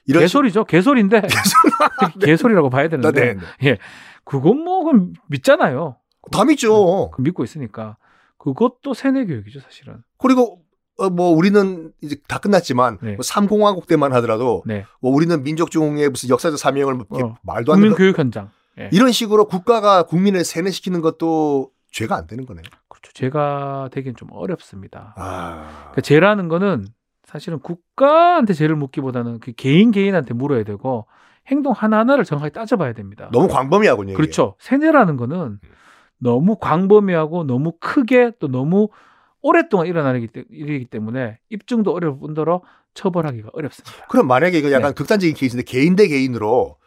이런 0.07 0.21
개소리죠. 0.21 0.65
개소리인데 0.65 1.21
개소리라고 2.21 2.69
봐야 2.69 2.83
식- 2.85 2.91
되는데 2.91 3.33
네, 3.33 3.39
네. 3.61 3.77
그건 4.23 4.59
뭐 4.63 4.83
그건 4.83 5.13
믿잖아요. 5.27 5.97
다 6.31 6.43
믿죠. 6.45 7.11
그 7.11 7.21
믿고 7.21 7.43
있으니까 7.43 7.97
그것도 8.37 8.93
세뇌 8.93 9.25
교육이죠, 9.25 9.59
사실은. 9.59 9.97
그리고 10.17 10.61
어, 10.97 11.09
뭐 11.09 11.29
우리는 11.31 11.91
이제 12.01 12.15
다 12.27 12.39
끝났지만 12.39 12.99
네. 13.01 13.13
뭐 13.15 13.23
삼공화국 13.23 13.85
때만 13.87 14.13
하더라도 14.13 14.63
네. 14.65 14.85
뭐 15.01 15.11
우리는 15.11 15.43
민족중흥의 15.43 16.09
무슨 16.09 16.29
역사적 16.29 16.57
사명을 16.57 16.93
뭐 16.93 17.05
어. 17.11 17.35
말도 17.43 17.73
안 17.73 17.79
되는 17.79 17.91
국민 17.91 17.97
교육 17.97 18.17
현장. 18.17 18.49
예. 18.79 18.89
이런 18.91 19.11
식으로 19.11 19.45
국가가 19.45 20.03
국민을 20.03 20.43
세뇌시키는 20.43 21.01
것도 21.01 21.71
죄가 21.91 22.15
안 22.15 22.27
되는 22.27 22.45
거네요. 22.45 22.63
그렇죠. 22.89 23.11
제가 23.13 23.89
되기엔 23.91 24.15
좀 24.15 24.29
어렵습니다. 24.31 25.13
아. 25.17 25.91
그 25.93 26.01
죄라는 26.01 26.47
거는 26.49 26.85
사실은 27.25 27.59
국가한테 27.59 28.53
죄를 28.53 28.75
묻기보다는 28.75 29.39
그 29.39 29.51
개인 29.53 29.91
개인한테 29.91 30.33
물어야 30.33 30.63
되고 30.63 31.07
행동 31.47 31.73
하나하나를 31.73 32.23
정확하게 32.23 32.51
따져봐야 32.53 32.93
됩니다. 32.93 33.29
너무 33.31 33.47
광범위하군요. 33.47 34.11
이게. 34.13 34.17
그렇죠. 34.17 34.55
세뇌라는 34.59 35.17
거는 35.17 35.59
너무 36.17 36.57
광범위하고 36.57 37.43
너무 37.43 37.73
크게 37.79 38.31
또 38.39 38.47
너무 38.47 38.89
오랫동안 39.41 39.85
일어나기 39.87 40.27
때- 40.27 40.45
일이기 40.49 40.85
때문에 40.85 41.39
입증도 41.49 41.91
어려울 41.93 42.17
뿐더러 42.19 42.61
처벌하기가 42.95 43.49
어렵습니다. 43.53 44.07
그럼 44.07 44.27
만약에 44.27 44.57
이거 44.57 44.71
약간 44.71 44.91
네. 44.91 44.95
극단적인 44.95 45.35
케이스인데 45.35 45.63
개인 45.69 45.95
대 45.95 46.07
개인으로 46.07 46.77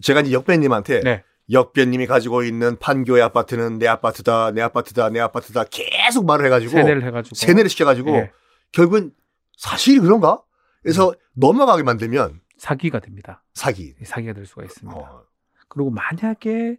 제가 0.00 0.20
이제 0.20 0.32
역배님한테 0.32 1.00
네. 1.00 1.24
역배님이 1.50 2.06
가지고 2.06 2.44
있는 2.44 2.78
판교의 2.78 3.20
아파트는 3.22 3.78
내 3.78 3.88
아파트다, 3.88 4.52
내 4.52 4.60
아파트다, 4.60 5.08
내 5.10 5.18
아파트다 5.20 5.64
계속 5.70 6.24
말을 6.26 6.44
해가지고 6.46 6.70
세뇌를 6.70 7.04
해가지고 7.04 7.34
세뇌를 7.34 7.68
시켜가지고 7.68 8.10
예, 8.14 8.30
결국은 8.70 9.10
사실이 9.56 10.00
그런가? 10.00 10.42
그래서 10.82 11.12
넘어가게 11.34 11.82
만들면 11.82 12.40
사기가 12.56 13.00
됩니다. 13.00 13.44
사기. 13.54 13.94
사기가 14.04 14.32
될 14.32 14.46
수가 14.46 14.64
있습니다. 14.64 14.98
어. 14.98 15.22
그리고 15.68 15.90
만약에 15.90 16.78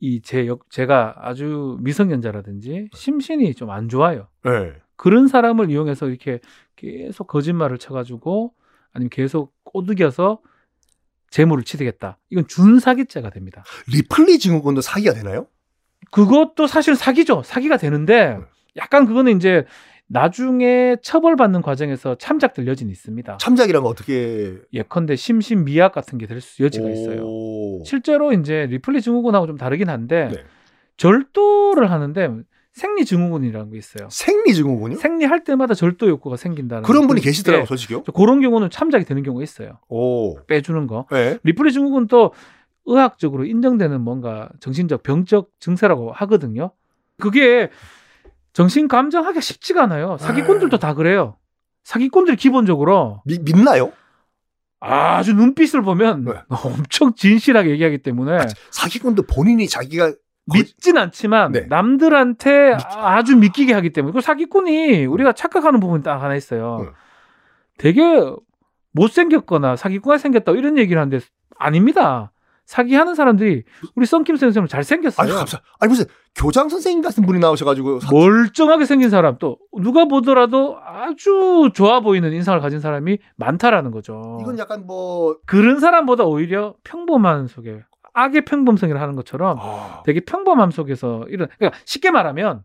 이 0.00 0.20
제 0.22 0.46
역 0.46 0.68
제가 0.70 1.14
아주 1.18 1.76
미성년자라든지 1.80 2.88
심신이 2.92 3.54
좀 3.54 3.70
안 3.70 3.88
좋아요. 3.88 4.28
네. 4.44 4.72
그런 4.96 5.28
사람을 5.28 5.70
이용해서 5.70 6.08
이렇게 6.08 6.40
계속 6.76 7.26
거짓말을 7.28 7.78
쳐가지고 7.78 8.52
아니면 8.92 9.10
계속 9.10 9.54
꼬드겨서 9.64 10.40
재물을 11.30 11.62
취득했다. 11.64 12.18
이건 12.30 12.46
준사기죄가 12.46 13.30
됩니다. 13.30 13.64
리플리 13.88 14.38
증후군도 14.38 14.80
사기가 14.80 15.14
되나요? 15.14 15.46
그것도 16.10 16.66
사실 16.66 16.94
사기죠. 16.96 17.42
사기가 17.44 17.76
되는데 17.76 18.38
약간 18.76 19.06
그거는 19.06 19.36
이제 19.36 19.64
나중에 20.12 20.96
처벌받는 21.02 21.62
과정에서 21.62 22.16
참작될 22.16 22.66
여지는 22.66 22.92
있습니다. 22.92 23.38
참작이란 23.38 23.82
건 23.82 23.90
어떻게 23.90 24.58
예컨대 24.74 25.16
심신 25.16 25.64
미약 25.64 25.92
같은 25.92 26.18
게될수 26.18 26.62
여지가 26.62 26.90
있어요. 26.90 27.22
오. 27.24 27.82
실제로 27.84 28.32
이제 28.34 28.66
리플리 28.70 29.00
증후군하고 29.00 29.46
좀 29.46 29.56
다르긴 29.56 29.88
한데 29.88 30.28
네. 30.30 30.44
절도를 30.98 31.90
하는데 31.90 32.30
생리 32.72 33.06
증후군이라는 33.06 33.70
게 33.70 33.78
있어요. 33.78 34.08
생리 34.10 34.54
증후군요? 34.54 34.96
생리할 34.96 35.44
때마다 35.44 35.72
절도 35.72 36.06
욕구가 36.08 36.36
생긴다는 36.36 36.82
그런 36.82 37.06
분이 37.06 37.20
그- 37.22 37.24
계시더라고요, 37.26 37.62
예. 37.62 37.66
솔직히요. 37.66 38.02
그런 38.04 38.40
경우는 38.42 38.68
참작이 38.68 39.06
되는 39.06 39.22
경우가 39.22 39.42
있어요. 39.42 39.78
오. 39.88 40.36
빼주는 40.46 40.86
거. 40.88 41.06
네. 41.10 41.38
리플리 41.42 41.72
증후군 41.72 42.06
또 42.08 42.32
의학적으로 42.84 43.46
인정되는 43.46 43.98
뭔가 44.02 44.50
정신적 44.60 45.02
병적 45.04 45.50
증세라고 45.58 46.12
하거든요. 46.12 46.72
그게 47.18 47.70
정신 48.52 48.88
감정하기 48.88 49.40
쉽지가 49.40 49.84
않아요. 49.84 50.16
사기꾼들도 50.18 50.78
다 50.78 50.94
그래요. 50.94 51.36
사기꾼들이 51.84 52.36
기본적으로 52.36 53.22
미- 53.24 53.38
믿나요? 53.38 53.92
아주 54.80 55.32
눈빛을 55.34 55.82
보면 55.82 56.24
네. 56.24 56.32
엄청 56.48 57.14
진실하게 57.14 57.70
얘기하기 57.70 57.98
때문에 57.98 58.38
사기꾼도 58.70 59.22
본인이 59.24 59.68
자기가 59.68 60.12
믿진 60.52 60.98
않지만 60.98 61.52
네. 61.52 61.60
남들한테 61.68 62.76
아주 62.96 63.36
믿기게 63.36 63.72
하기 63.74 63.90
때문에 63.90 64.12
그 64.12 64.20
사기꾼이 64.20 65.06
우리가 65.06 65.32
착각하는 65.32 65.78
부분이 65.80 66.02
딱 66.02 66.20
하나 66.20 66.34
있어요. 66.34 66.78
네. 66.82 66.88
되게 67.78 68.02
못생겼거나 68.92 69.76
사기꾼이 69.76 70.18
생겼다 70.18 70.52
이런 70.52 70.76
얘기를 70.78 71.00
하는데 71.00 71.24
아닙니다. 71.56 72.31
사기하는 72.66 73.14
사람들이 73.14 73.64
우리 73.94 74.06
썬킴 74.06 74.36
선생님 74.36 74.68
잘생겼어요. 74.68 75.24
아니 75.26 75.36
감사. 75.36 75.60
아니 75.80 75.90
무슨 75.90 76.04
교장 76.34 76.68
선생님 76.68 77.02
같은 77.02 77.26
분이 77.26 77.38
나오셔가지고 77.40 78.00
사- 78.00 78.10
멀쩡하게 78.12 78.84
생긴 78.86 79.10
사람 79.10 79.36
또 79.38 79.58
누가 79.78 80.06
보더라도 80.06 80.78
아주 80.82 81.70
좋아 81.74 82.00
보이는 82.00 82.32
인상을 82.32 82.58
가진 82.60 82.80
사람이 82.80 83.18
많다라는 83.36 83.90
거죠. 83.90 84.38
이건 84.40 84.58
약간 84.58 84.86
뭐 84.86 85.36
그런 85.46 85.80
사람보다 85.80 86.24
오히려 86.24 86.74
평범한 86.84 87.48
속에 87.48 87.82
악의 88.14 88.44
평범성이라 88.44 89.00
하는 89.00 89.16
것처럼 89.16 89.58
아, 89.60 90.02
되게 90.04 90.20
평범함 90.20 90.70
속에서 90.70 91.24
이런 91.28 91.48
그러니까 91.58 91.78
쉽게 91.84 92.10
말하면 92.10 92.62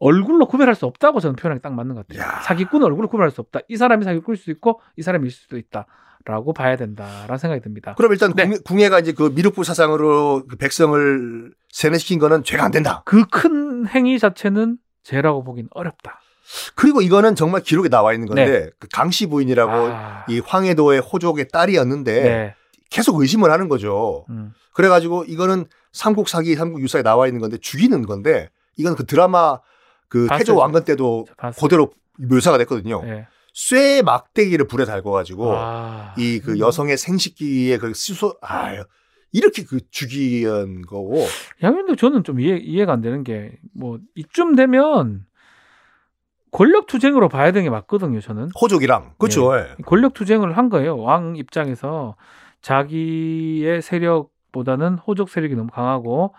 얼굴로 0.00 0.46
구별할 0.46 0.74
수 0.76 0.86
없다고 0.86 1.18
저는 1.20 1.34
표현하기 1.36 1.60
딱 1.62 1.72
맞는 1.74 1.94
것 1.96 2.06
같아요. 2.06 2.22
야. 2.24 2.40
사기꾼은 2.42 2.86
얼굴로 2.86 3.08
구별할 3.08 3.30
수 3.32 3.40
없다. 3.40 3.60
이 3.68 3.76
사람이 3.76 4.04
사기꾼일 4.04 4.36
수도 4.36 4.52
있고 4.52 4.80
이 4.96 5.02
사람일 5.02 5.30
수도 5.30 5.58
있다 5.58 5.86
라고 6.24 6.52
봐야 6.52 6.76
된다라는 6.76 7.38
생각이 7.38 7.62
듭니다. 7.62 7.94
그럼 7.96 8.12
일단 8.12 8.32
네. 8.34 8.44
궁예, 8.44 8.58
궁예 8.64 8.88
가 8.88 8.98
이제 8.98 9.12
그 9.12 9.32
미륵부 9.34 9.64
사상으로 9.64 10.44
그 10.48 10.56
백성을 10.56 11.52
세뇌시킨 11.70 12.18
거는 12.18 12.44
죄가 12.44 12.64
안 12.64 12.70
된다. 12.70 13.02
그 13.04 13.24
큰 13.30 13.86
행위 13.88 14.18
자체는 14.18 14.78
죄라고 15.04 15.42
보긴 15.44 15.68
어렵다. 15.70 16.20
그리고 16.74 17.00
이거는 17.02 17.34
정말 17.34 17.62
기록에 17.62 17.88
나와 17.88 18.12
있는 18.14 18.26
건데 18.26 18.70
그 18.78 18.88
강씨 18.92 19.26
부인이라고 19.28 19.88
네. 19.88 19.94
아, 19.94 20.24
이 20.28 20.40
황해도의 20.40 21.00
호족의 21.00 21.48
딸이었는데 21.48 22.22
네. 22.22 22.54
계속 22.90 23.20
의심을 23.20 23.50
하는 23.50 23.68
거죠. 23.68 24.24
음. 24.30 24.52
그래가지고 24.74 25.24
이거는 25.24 25.66
삼국 25.92 26.28
사기, 26.28 26.54
삼국 26.54 26.80
유사에 26.82 27.02
나와 27.02 27.26
있는 27.26 27.40
건데 27.40 27.58
죽이는 27.58 28.02
건데 28.06 28.50
이건 28.76 28.96
그 28.96 29.04
드라마 29.06 29.60
그. 30.08 30.26
태조 30.30 30.56
왕건 30.56 30.84
때도 30.84 31.26
봤어요. 31.36 31.60
그대로 31.60 31.90
묘사가 32.18 32.58
됐거든요. 32.58 33.02
네. 33.04 33.26
쇠 33.62 34.02
막대기를 34.02 34.68
불에 34.68 34.84
달궈가지고 34.84 35.52
아. 35.52 36.14
이그 36.16 36.60
여성의 36.60 36.96
생식기에 36.96 37.78
그 37.78 37.92
수소 37.92 38.36
아 38.40 38.72
이렇게 39.32 39.64
그 39.64 39.80
죽이는 39.90 40.82
거고 40.82 41.18
야, 41.64 41.72
근데 41.72 41.96
저는 41.96 42.22
좀 42.22 42.38
이해, 42.38 42.56
이해가 42.56 42.92
안 42.92 43.00
되는 43.00 43.24
게, 43.24 43.58
뭐, 43.74 43.98
이쯤 44.14 44.54
되면, 44.54 45.26
권력 46.52 46.86
투쟁으로 46.86 47.28
봐야 47.28 47.50
되는 47.50 47.64
게 47.64 47.70
맞거든요, 47.70 48.20
저는. 48.20 48.50
호족이랑 48.58 49.14
그렇죠. 49.18 49.54
예. 49.58 49.74
권력 49.84 50.14
투쟁을 50.14 50.56
한 50.56 50.70
거예요. 50.70 50.96
왕 50.96 51.36
입장에서 51.36 52.14
자기의 52.62 53.82
세력보다는 53.82 54.98
호족 54.98 55.28
세력이 55.28 55.56
너무 55.56 55.68
강하고, 55.70 56.32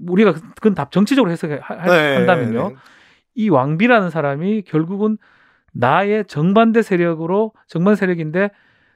우리가 0.00 0.32
그- 0.32 0.40
그건 0.56 0.74
답 0.74 0.90
정치적으로 0.90 1.30
해석한다면요. 1.30 2.62
네, 2.62 2.68
네. 2.70 2.74
이 3.34 3.48
왕비라는 3.50 4.10
사람이 4.10 4.62
결국은 4.62 5.18
나의 5.74 6.24
정반대 6.26 6.82
세력으로, 6.82 7.52
정반 7.66 7.96
세력인데, 7.96 8.50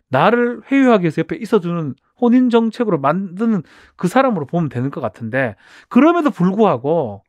나를 0.09 0.63
회유하기 0.71 1.05
위해서 1.05 1.21
옆에 1.21 1.37
있어주는 1.37 1.95
혼인 2.21 2.51
정책으로 2.51 2.99
만드는 2.99 3.63
그 3.97 4.09
사람으로 4.09 4.47
보면 4.47 4.69
되는 4.69 4.91
것 4.91 5.01
같은데 5.01 5.55
그럼에도 5.89 6.31
불구하고 6.31 7.23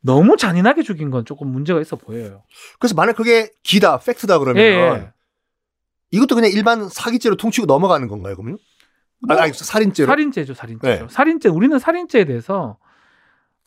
너무 0.00 0.36
잔인하게 0.36 0.82
죽인 0.82 1.10
건 1.10 1.24
조금 1.24 1.48
문제가 1.48 1.80
있어 1.80 1.96
보여요. 1.96 2.42
그래서 2.78 2.94
만약 2.94 3.16
그게 3.16 3.50
기다, 3.62 3.98
팩트다 3.98 4.38
그러면 4.38 4.62
예, 4.62 4.68
예. 4.68 5.12
이것도 6.12 6.34
그냥 6.34 6.50
일반 6.50 6.88
사기죄로 6.88 7.36
퉁치고 7.36 7.66
넘어가는 7.66 8.08
건가요, 8.08 8.34
그러면? 8.36 8.56
뭐, 9.26 9.36
아니, 9.36 9.46
아니, 9.46 9.52
살인죄로. 9.52 10.06
살인죄죠, 10.06 10.54
살인죄죠. 10.54 11.02
네. 11.02 11.06
살인죄 11.10 11.50
우리는 11.50 11.78
살인죄에 11.78 12.24
대해서 12.24 12.78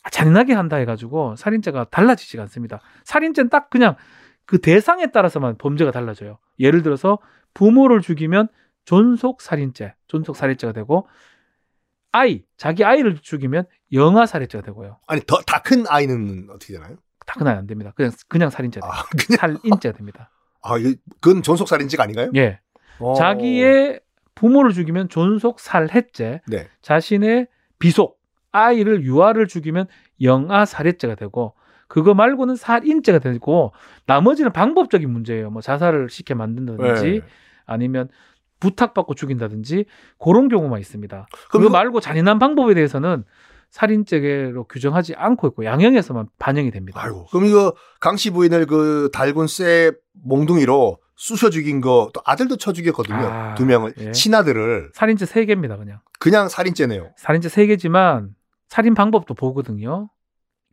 잔인하게 0.09 0.53
한다 0.53 0.77
해가지고 0.77 1.35
살인죄가 1.35 1.85
달라지지가 1.91 2.43
않습니다. 2.43 2.81
살인죄는 3.03 3.49
딱 3.49 3.69
그냥 3.69 3.95
그 4.45 4.59
대상에 4.59 5.07
따라서만 5.11 5.57
범죄가 5.57 5.91
달라져요. 5.91 6.37
예를 6.59 6.83
들어서 6.83 7.19
부모를 7.53 8.01
죽이면 8.01 8.47
존속 8.85 9.41
살인죄, 9.41 9.95
존속 10.07 10.35
살인죄가 10.35 10.73
되고 10.73 11.07
아이, 12.11 12.43
자기 12.57 12.83
아이를 12.83 13.17
죽이면 13.17 13.65
영아 13.91 14.25
살인죄가 14.25 14.63
되고요. 14.65 14.99
아니, 15.07 15.21
더, 15.25 15.37
다 15.41 15.59
큰 15.63 15.85
아이는 15.87 16.47
어떻게 16.51 16.73
되나요? 16.73 16.97
다 17.25 17.35
그날 17.37 17.57
안 17.57 17.65
됩니다. 17.67 17.91
그냥 17.95 18.11
그냥 18.27 18.49
살인죄. 18.49 18.81
아, 18.83 18.87
아, 18.91 19.03
그냥, 19.17 19.57
살인죄가 19.59 19.97
됩니다. 19.97 20.29
아, 20.61 20.75
그건 21.21 21.41
존속 21.41 21.67
살인죄가 21.67 22.03
아닌가요? 22.03 22.29
예. 22.35 22.59
어. 22.99 23.13
자기의 23.15 23.99
부모를 24.35 24.73
죽이면 24.73 25.09
존속 25.09 25.59
살해죄, 25.59 26.41
네. 26.47 26.67
자신의 26.81 27.47
비속 27.79 28.19
아이를 28.51 29.03
유아를 29.03 29.47
죽이면 29.47 29.87
영아 30.21 30.65
살해죄가 30.65 31.15
되고 31.15 31.55
그거 31.93 32.15
말고는 32.15 32.55
살인죄가 32.55 33.19
되고 33.19 33.71
나머지는 34.07 34.51
방법적인 34.51 35.07
문제예요. 35.07 35.51
뭐 35.51 35.61
자살을 35.61 36.09
시켜 36.09 36.33
만든다든지 36.33 37.11
네. 37.11 37.21
아니면 37.67 38.09
부탁받고 38.59 39.13
죽인다든지 39.13 39.85
그런 40.17 40.47
경우만 40.47 40.79
있습니다. 40.79 41.27
그거 41.51 41.59
이거- 41.65 41.69
말고 41.69 41.99
잔인한 41.99 42.39
방법에 42.39 42.73
대해서는 42.73 43.25
살인죄로 43.69 44.63
규정하지 44.63 45.13
않고 45.15 45.47
있고 45.49 45.65
양형에서만 45.65 46.29
반영이 46.39 46.71
됩니다. 46.71 46.99
아이고. 46.99 47.25
그럼 47.27 47.45
이거 47.45 47.75
강씨 47.99 48.31
부인을 48.31 48.65
그 48.65 49.09
달군 49.13 49.45
쇠 49.47 49.91
몽둥이로 50.23 50.97
쑤셔 51.15 51.51
죽인 51.51 51.79
거 51.79 52.09
또 52.11 52.21
아들도 52.25 52.57
쳐 52.57 52.73
죽였거든요. 52.73 53.17
아, 53.17 53.53
두 53.53 53.67
명을 53.67 53.93
예. 53.99 54.11
친아들을 54.13 54.89
살인죄 54.95 55.27
세 55.27 55.45
개입니다 55.45 55.77
그냥. 55.77 55.99
그냥 56.19 56.49
살인죄네요. 56.49 57.11
살인죄 57.17 57.49
세 57.49 57.67
개지만 57.67 58.29
살인 58.67 58.95
방법도 58.95 59.35
보거든요. 59.35 60.09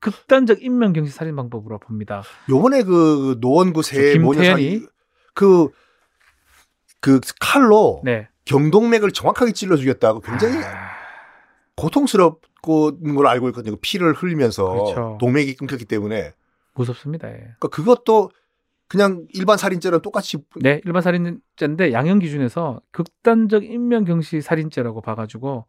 극단적 0.00 0.62
인명 0.62 0.92
경시 0.92 1.12
살인 1.12 1.36
방법으로 1.36 1.78
봅니다. 1.78 2.22
요번에 2.48 2.82
그 2.82 3.38
노원구 3.40 3.82
세저 3.82 4.18
모녀 4.18 4.40
김태현이? 4.40 4.78
사이 4.78 4.86
그, 5.34 5.68
그 7.00 7.20
칼로 7.38 8.00
네. 8.04 8.28
경동맥을 8.46 9.12
정확하게 9.12 9.52
찔러 9.52 9.76
죽였다고 9.76 10.20
굉장히 10.20 10.56
아, 10.64 10.90
고통스럽고 11.76 12.98
걸 13.14 13.26
알고 13.26 13.48
있거든요. 13.50 13.76
피를 13.76 14.12
흘리면서 14.12 14.68
그렇죠. 14.70 15.18
동맥이 15.20 15.54
끊겼기 15.56 15.84
때문에 15.84 16.32
무섭습니다. 16.74 17.28
예. 17.28 17.34
그러니까 17.34 17.68
그것도 17.68 18.30
그냥 18.88 19.26
일반 19.32 19.56
살인죄랑 19.56 20.02
똑같이 20.02 20.38
네, 20.56 20.80
일반 20.84 21.00
살인죄인데 21.00 21.92
양형 21.92 22.18
기준에서 22.18 22.80
극단적 22.90 23.64
인명 23.64 24.04
경시 24.04 24.40
살인죄라고 24.40 25.00
봐가지고 25.00 25.66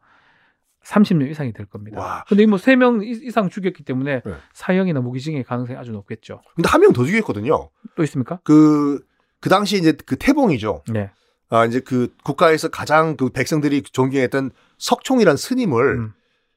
30년 0.84 1.30
이상이 1.30 1.52
될 1.52 1.66
겁니다. 1.66 2.00
와. 2.00 2.24
근데 2.28 2.44
뭐세명 2.46 3.02
이상 3.04 3.48
죽였기 3.48 3.84
때문에 3.84 4.22
네. 4.24 4.34
사형이나 4.52 5.00
무기징역 5.00 5.46
가능성이 5.46 5.78
아주 5.78 5.92
높겠죠. 5.92 6.40
근데 6.56 6.68
한 6.68 6.80
명 6.80 6.92
더 6.92 7.04
죽였거든요. 7.04 7.70
또 7.94 8.02
있습니까? 8.04 8.40
그, 8.44 9.00
그 9.40 9.48
당시 9.48 9.76
이제 9.76 9.92
그 10.06 10.16
태봉이죠. 10.16 10.82
네. 10.92 11.10
아, 11.50 11.64
이제 11.66 11.80
그 11.80 12.14
국가에서 12.24 12.68
가장 12.68 13.16
그 13.16 13.28
백성들이 13.28 13.82
존경했던 13.82 14.50
석총이란 14.78 15.36
스님을 15.36 15.98
음. 15.98 16.12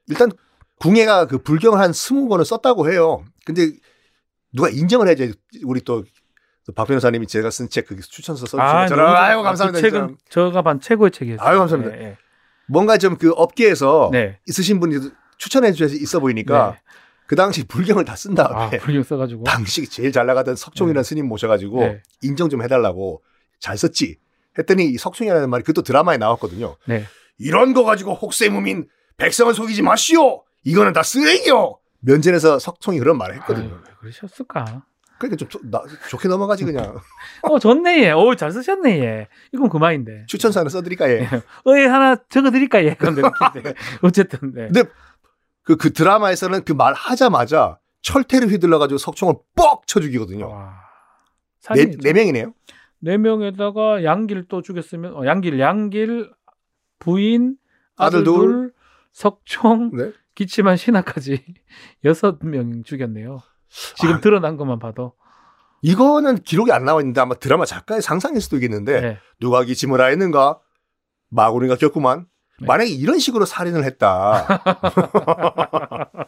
일단 0.08 0.30
궁예가 0.80 1.26
그 1.26 1.38
불경을 1.38 1.78
한 1.78 1.92
스무 1.92 2.28
번을 2.28 2.44
썼다고 2.44 2.90
해요. 2.90 3.24
근데 3.44 3.70
누가 4.52 4.68
인정을 4.68 5.06
해야지 5.08 5.34
우리 5.64 5.80
또 5.82 6.04
박 6.74 6.88
변호사님이 6.88 7.28
제가 7.28 7.48
쓴 7.50 7.68
책 7.68 7.86
그 7.86 8.00
추천서 8.00 8.44
써주시면 8.44 8.88
저는 8.88 9.04
너무 9.04 9.16
아이고 9.16 9.40
좋- 9.40 9.44
감사합니다. 9.44 9.80
그 9.80 9.88
진짜. 9.88 10.00
책은 10.06 10.16
저가 10.30 10.62
반 10.62 10.80
최고의 10.80 11.12
책이었어요. 11.12 11.46
아유, 11.48 11.58
감사합니다. 11.60 11.96
예, 11.96 12.02
예. 12.02 12.16
뭔가 12.68 12.98
좀 12.98 13.16
그 13.18 13.30
업계에서 13.32 14.10
네. 14.12 14.38
있으신 14.46 14.80
분이 14.80 15.10
추천해 15.38 15.72
주셔서 15.72 15.94
있어 15.94 16.20
보이니까 16.20 16.72
네. 16.72 16.80
그 17.26 17.34
당시 17.36 17.64
불경을 17.66 18.04
다쓴 18.04 18.38
아, 18.38 18.48
다음에 18.48 18.78
불경 18.78 19.02
써가지고. 19.02 19.44
당시 19.44 19.88
제일 19.88 20.12
잘 20.12 20.26
나가던 20.26 20.56
석총이라는 20.56 21.02
스님 21.02 21.26
모셔가지고 21.26 21.80
네. 21.80 22.02
인정 22.22 22.48
좀 22.48 22.62
해달라고 22.62 23.22
잘 23.58 23.76
썼지 23.76 24.18
했더니 24.58 24.86
이 24.86 24.96
석총이라는 24.98 25.50
말이 25.50 25.62
그것도 25.62 25.82
드라마에 25.82 26.16
나왔거든요. 26.18 26.76
네. 26.86 27.04
이런 27.38 27.74
거 27.74 27.84
가지고 27.84 28.14
혹세무민 28.14 28.88
백성을 29.16 29.52
속이지 29.52 29.82
마시오. 29.82 30.42
이거는 30.64 30.92
다 30.92 31.02
쓰레기요. 31.02 31.78
면전에서 32.00 32.58
석총이 32.58 32.98
그런 32.98 33.18
말을 33.18 33.36
했거든요. 33.36 33.66
아유, 33.68 33.80
왜 33.86 33.92
그러셨을까? 34.00 34.84
그러니까 35.18 35.36
좀 35.36 35.48
조- 35.48 35.60
나- 35.70 35.82
좋게 36.08 36.28
넘어가지 36.28 36.64
그냥 36.64 36.98
어, 37.42 37.58
좋네, 37.58 38.04
얘. 38.04 38.12
오, 38.12 38.34
잘 38.34 38.50
쓰셨네, 38.52 39.00
얘. 39.00 39.28
이건 39.52 39.68
그만인데. 39.68 40.24
추천서 40.26 40.60
하나 40.60 40.68
써드릴까 40.68 41.10
예. 41.10 41.26
어, 41.64 41.76
얘 41.78 41.84
하나 41.86 42.16
적어드릴까, 42.28 42.84
얘. 42.84 42.94
근데. 42.94 43.22
어쨌든, 44.02 44.52
네. 44.54 44.68
근데 44.68 44.84
그, 45.62 45.76
그 45.76 45.92
드라마에서는 45.92 46.64
그 46.64 46.72
말 46.74 46.92
하자마자 46.94 47.78
철퇴를 48.02 48.48
휘둘러가지고 48.48 48.98
석총을 48.98 49.34
뻑 49.56 49.86
쳐 49.86 50.00
죽이거든요. 50.00 50.48
와. 50.48 50.74
네. 51.74 51.86
네 51.90 52.12
명이네요. 52.12 52.52
네 53.00 53.18
명에다가 53.18 54.04
양길 54.04 54.46
또 54.48 54.62
죽였으면 54.62 55.14
어, 55.14 55.26
양길 55.26 55.58
양길 55.58 56.30
부인 56.98 57.56
아들 57.96 58.20
아들 58.20 58.24
둘. 58.24 58.34
둘 58.34 58.72
석총 59.12 59.90
네. 59.96 60.12
기침한 60.34 60.76
신하까지 60.76 61.42
여섯 62.04 62.38
명 62.44 62.82
죽였네요. 62.84 63.40
지금 63.68 64.14
아. 64.16 64.20
드러난 64.20 64.56
것만 64.56 64.78
봐도 64.78 65.12
이거는 65.82 66.38
기록이 66.42 66.72
안 66.72 66.84
나와 66.84 67.00
있는데 67.00 67.20
아마 67.20 67.34
드라마 67.34 67.64
작가의 67.64 68.02
상상일 68.02 68.40
수도 68.40 68.56
있겠는데 68.56 69.00
네. 69.00 69.18
누가 69.40 69.62
기침을 69.62 70.00
하였는가 70.00 70.58
마구니가 71.28 71.76
겼구만. 71.76 72.26
네. 72.60 72.66
만약에 72.66 72.90
이런 72.90 73.18
식으로 73.18 73.44
살인을 73.44 73.84
했다. 73.84 74.46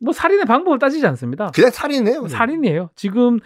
뭐 0.00 0.12
살인의 0.12 0.44
방법을 0.44 0.78
따지지 0.78 1.06
않습니다. 1.06 1.50
그냥 1.54 1.70
살인이네요. 1.70 2.28
살인이에요. 2.28 2.90
지금 2.94 3.38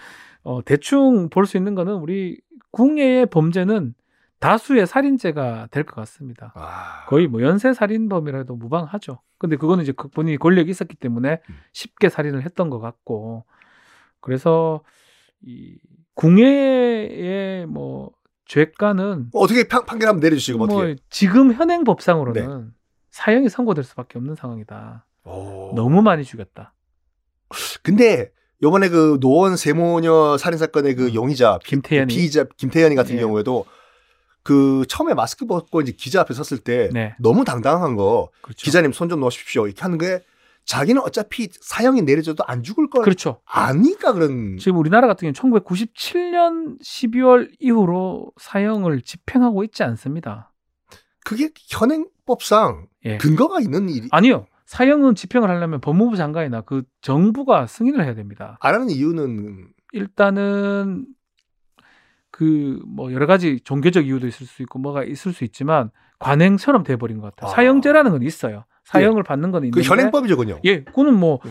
어, 0.42 0.60
대충 0.64 1.28
볼 1.30 1.46
수 1.46 1.56
있는 1.56 1.74
거는 1.74 1.94
우리 1.94 2.40
궁예의 2.72 3.26
범죄는 3.26 3.94
다수의 4.42 4.86
살인죄가 4.86 5.68
될 5.70 5.84
것 5.84 5.94
같습니다. 5.96 6.52
아, 6.56 7.04
거의 7.08 7.26
뭐 7.28 7.40
연쇄 7.42 7.72
살인범이라도 7.72 8.56
무방하죠. 8.56 9.20
근데 9.38 9.56
그거는 9.56 9.82
이제 9.82 9.92
그 9.96 10.08
본인이 10.08 10.36
권력이 10.36 10.70
있었기 10.70 10.96
때문에 10.96 11.40
음. 11.48 11.54
쉽게 11.72 12.08
살인을 12.08 12.42
했던 12.44 12.68
것 12.70 12.78
같고 12.80 13.44
그래서 14.20 14.82
이 15.40 15.78
궁예의 16.14 17.66
뭐 17.66 18.10
죄가는 18.46 19.30
어떻게 19.32 19.66
판, 19.66 19.84
판결 19.86 20.08
한번 20.08 20.20
내려주시고 20.20 20.58
뭐뭐 20.66 20.82
어떻게? 20.84 20.96
지금 21.10 21.52
현행 21.52 21.84
법상으로는 21.84 22.72
사형이 23.10 23.48
선고될 23.48 23.84
수밖에 23.84 24.18
없는 24.18 24.34
상황이다. 24.34 25.06
오. 25.24 25.72
너무 25.74 26.02
많이 26.02 26.24
죽였다. 26.24 26.74
근데 27.82 28.30
요번에 28.62 28.88
그 28.88 29.18
노원 29.20 29.56
세모녀 29.56 30.36
살인 30.38 30.58
사건의 30.58 30.94
그 30.94 31.14
용의자 31.14 31.58
피- 31.64 31.70
김태현이 31.70 32.06
피의자 32.14 32.44
김태현이 32.56 32.94
같은 32.94 33.16
예. 33.16 33.20
경우에도 33.20 33.64
그 34.42 34.84
처음에 34.88 35.14
마스크 35.14 35.46
벗고 35.46 35.80
이제 35.80 35.92
기자 35.92 36.20
앞에 36.20 36.34
섰을 36.34 36.58
때 36.62 36.90
네. 36.92 37.14
너무 37.20 37.44
당당한 37.44 37.94
거 37.96 38.30
그렇죠. 38.42 38.64
기자님 38.64 38.92
손 38.92 39.08
좀 39.08 39.20
놓으십시오 39.20 39.66
이렇게 39.66 39.82
하는 39.82 39.98
게 39.98 40.20
자기는 40.64 41.02
어차피 41.02 41.48
사형이 41.60 42.02
내려져도 42.02 42.44
안 42.46 42.62
죽을 42.62 42.88
걸 42.88 43.02
그렇죠. 43.02 43.40
아니까 43.44 44.12
그런 44.12 44.56
지금 44.58 44.78
우리나라 44.78 45.06
같은 45.08 45.32
경우는 45.32 45.60
1997년 45.60 46.80
12월 46.80 47.50
이후로 47.58 48.32
사형을 48.40 49.02
집행하고 49.02 49.64
있지 49.64 49.82
않습니다. 49.82 50.52
그게 51.24 51.50
현행법상 51.68 52.86
예. 53.04 53.18
근거가 53.18 53.60
있는 53.60 53.88
일이 53.88 54.08
아니요. 54.12 54.46
사형은 54.66 55.14
집행을 55.16 55.50
하려면 55.50 55.80
법무부 55.80 56.16
장관이나 56.16 56.62
그 56.62 56.82
정부가 57.02 57.66
승인을 57.66 58.04
해야 58.04 58.14
됩니다. 58.14 58.56
안 58.60 58.74
하는 58.74 58.88
이유는 58.90 59.68
일단은 59.92 61.06
그 62.42 62.82
뭐 62.86 63.12
여러 63.12 63.26
가지 63.26 63.60
종교적 63.60 64.06
이유도 64.06 64.26
있을 64.26 64.46
수 64.46 64.62
있고 64.62 64.78
뭐가 64.78 65.04
있을 65.04 65.32
수 65.32 65.44
있지만 65.44 65.90
관행처럼 66.18 66.82
돼 66.84 66.96
버린 66.96 67.18
것 67.20 67.34
같아요. 67.34 67.50
아. 67.50 67.54
사형제라는 67.54 68.10
건 68.10 68.22
있어요. 68.22 68.64
사형을 68.84 69.22
받는 69.22 69.50
건그 69.52 69.66
있는데 69.66 69.82
현행법이죠, 69.88 70.36
그요 70.36 70.58
예, 70.64 70.82
그거는 70.84 71.14
뭐 71.18 71.38
네. 71.44 71.50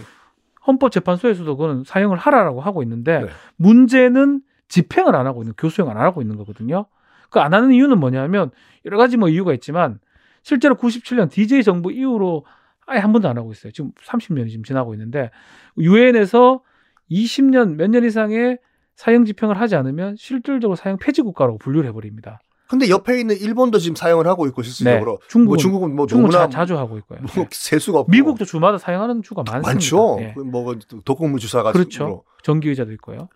헌법재판소에서도 0.67 1.57
그거는 1.57 1.83
사형을 1.85 2.17
하라라고 2.17 2.61
하고 2.61 2.83
있는데 2.83 3.19
네. 3.21 3.27
문제는 3.57 4.41
집행을 4.67 5.15
안 5.15 5.25
하고 5.27 5.41
있는 5.41 5.53
교수형 5.57 5.89
안 5.89 5.97
하고 5.97 6.21
있는 6.21 6.37
거거든요. 6.37 6.85
그 7.29 7.39
안 7.39 7.53
하는 7.53 7.71
이유는 7.71 7.99
뭐냐면 7.99 8.51
여러 8.85 8.97
가지 8.97 9.17
뭐 9.17 9.29
이유가 9.29 9.53
있지만 9.53 9.99
실제로 10.43 10.75
97년 10.75 11.29
DJ 11.31 11.63
정부 11.63 11.91
이후로 11.91 12.45
아예 12.85 12.99
한 12.99 13.13
번도 13.13 13.29
안 13.29 13.37
하고 13.37 13.51
있어요. 13.51 13.71
지금 13.71 13.91
30년이 14.05 14.49
지금 14.49 14.63
지나고 14.63 14.93
있는데 14.93 15.31
유엔에서 15.77 16.61
20년 17.09 17.75
몇 17.75 17.89
년 17.89 18.03
이상의 18.03 18.59
사형 18.95 19.25
집행을 19.25 19.59
하지 19.59 19.75
않으면 19.75 20.15
실질적으로 20.17 20.75
사형 20.75 20.97
폐지 20.97 21.21
국가라고 21.21 21.57
분류를 21.57 21.89
해버립니다. 21.89 22.39
근데 22.67 22.87
옆에 22.89 23.19
있는 23.19 23.35
일본도 23.35 23.79
지금 23.79 23.95
사용을 23.95 24.27
하고 24.27 24.47
있고 24.47 24.61
실질적으로 24.61 25.19
네. 25.21 25.27
중국은, 25.27 25.47
뭐 25.47 25.57
중국은 25.57 25.95
뭐 25.95 26.07
중국은 26.07 26.31
너무나 26.31 26.49
자, 26.49 26.59
자주 26.59 26.77
하고 26.77 26.97
있고요. 26.99 27.19
뭐셀 27.35 27.81
수가 27.81 27.99
없고 27.99 28.11
미국도 28.11 28.45
주마다 28.45 28.77
사용하는 28.77 29.21
주가 29.23 29.43
많습니다. 29.43 29.69
많죠. 29.69 30.17
예. 30.21 30.33
그뭐 30.33 30.77
독극물 31.03 31.41
주사가 31.41 31.73
그렇죠. 31.73 32.23
전기 32.43 32.69
의자도 32.69 32.93
있고요. 32.93 33.27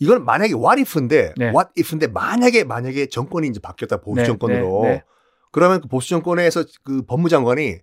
이건 0.00 0.24
만약에 0.24 0.54
what 0.54 0.80
if인데 0.80 1.34
네. 1.36 1.46
what 1.50 1.68
if인데 1.78 2.08
만약에 2.08 2.64
만약에 2.64 3.06
정권이 3.06 3.46
이제 3.46 3.60
바뀌었다 3.60 3.98
보수 3.98 4.22
네, 4.22 4.24
정권으로 4.24 4.80
네, 4.82 4.88
네. 4.88 5.04
그러면 5.52 5.80
그 5.80 5.86
보수 5.86 6.08
정권에서 6.08 6.64
그 6.82 7.02
법무장관이 7.02 7.76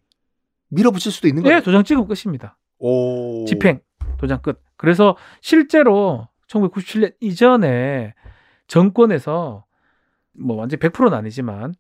밀어붙일 0.70 1.14
수도 1.14 1.30
있는 1.30 1.44
거예요. 1.44 1.58
예, 1.58 1.62
도장 1.62 1.86
찍으면 1.86 2.08
끝입니다. 2.08 2.58
오. 2.80 3.46
집행 3.46 3.80
도장 4.18 4.42
끝. 4.42 4.62
그래서 4.76 5.16
실제로 5.40 6.28
1997년 6.50 7.14
이전에 7.20 8.14
정권에서 8.68 9.66
뭐 10.34 10.56
완전 10.58 10.80
100%는 10.80 11.14
아니지만 11.14 11.74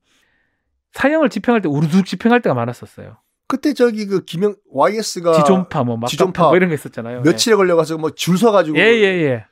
사형을 0.93 1.29
집행할 1.29 1.61
때 1.61 1.69
우르둑 1.69 2.05
집행할 2.05 2.41
때가 2.41 2.53
많았었어요. 2.55 3.17
그때 3.47 3.73
저기 3.73 4.05
그 4.07 4.25
김영 4.25 4.55
YS가 4.71 5.33
지존파 5.33 5.83
뭐 5.83 5.99
지존파 6.07 6.43
뭐 6.47 6.55
이런 6.55 6.69
게 6.69 6.75
있었잖아요. 6.75 7.21
며칠에 7.21 7.55
걸려가지고 7.55 7.99
뭐 7.99 8.09
줄 8.11 8.37
서가지고 8.37 8.77
예, 8.77 8.81
예, 8.81 9.03
예. 9.03 9.45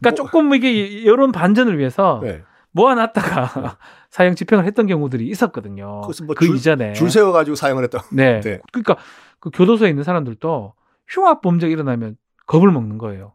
그러니까 0.00 0.10
뭐- 0.10 0.14
조금 0.14 0.54
이게 0.54 1.04
여론 1.04 1.32
반전을 1.32 1.78
위해서 1.78 2.20
네. 2.22 2.42
모아놨다가 2.72 3.78
사형 4.10 4.34
집행을 4.36 4.64
했던 4.66 4.86
경우들이 4.86 5.26
있었거든요. 5.28 6.02
뭐 6.24 6.34
그 6.36 6.46
줄- 6.46 6.56
이전에 6.56 6.92
줄 6.92 7.10
세워가지고 7.10 7.56
사용을 7.56 7.82
했다. 7.84 8.04
네. 8.12 8.40
네. 8.40 8.60
그러니까 8.72 8.96
그 9.40 9.50
교도소에 9.50 9.88
있는 9.88 10.04
사람들도 10.04 10.74
흉악 11.08 11.40
범죄가 11.40 11.72
일어나면 11.72 12.16
겁을 12.46 12.70
먹는 12.70 12.98
거예요. 12.98 13.34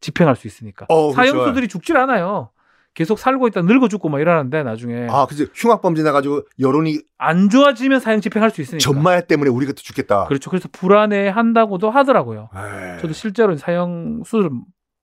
에? 0.00 0.10
집행할 0.10 0.36
수 0.36 0.46
있으니까. 0.46 0.86
어. 0.88 1.12
사형수들이 1.12 1.68
죽질 1.68 1.96
않아요. 1.96 2.50
계속 2.92 3.20
살고 3.20 3.46
있다 3.46 3.62
늙어 3.62 3.86
죽고 3.86 4.08
막 4.08 4.18
이러는데 4.20 4.64
나중에 4.64 5.06
아, 5.08 5.24
그치 5.24 5.46
흉악범죄 5.54 6.02
나가지고 6.02 6.42
여론이 6.58 6.98
안 7.18 7.48
좋아지면 7.48 8.00
사형 8.00 8.20
집행할 8.20 8.50
수 8.50 8.60
있으니까. 8.62 8.82
전마야 8.82 9.20
때문에 9.20 9.48
우리 9.48 9.64
그때 9.64 9.80
죽겠다. 9.80 10.24
그렇죠. 10.24 10.50
그래서 10.50 10.68
불안해 10.72 11.28
한다고도 11.28 11.88
하더라고요. 11.88 12.48
에이. 12.52 13.00
저도 13.00 13.12
실제로 13.12 13.54
사형수를 13.56 14.50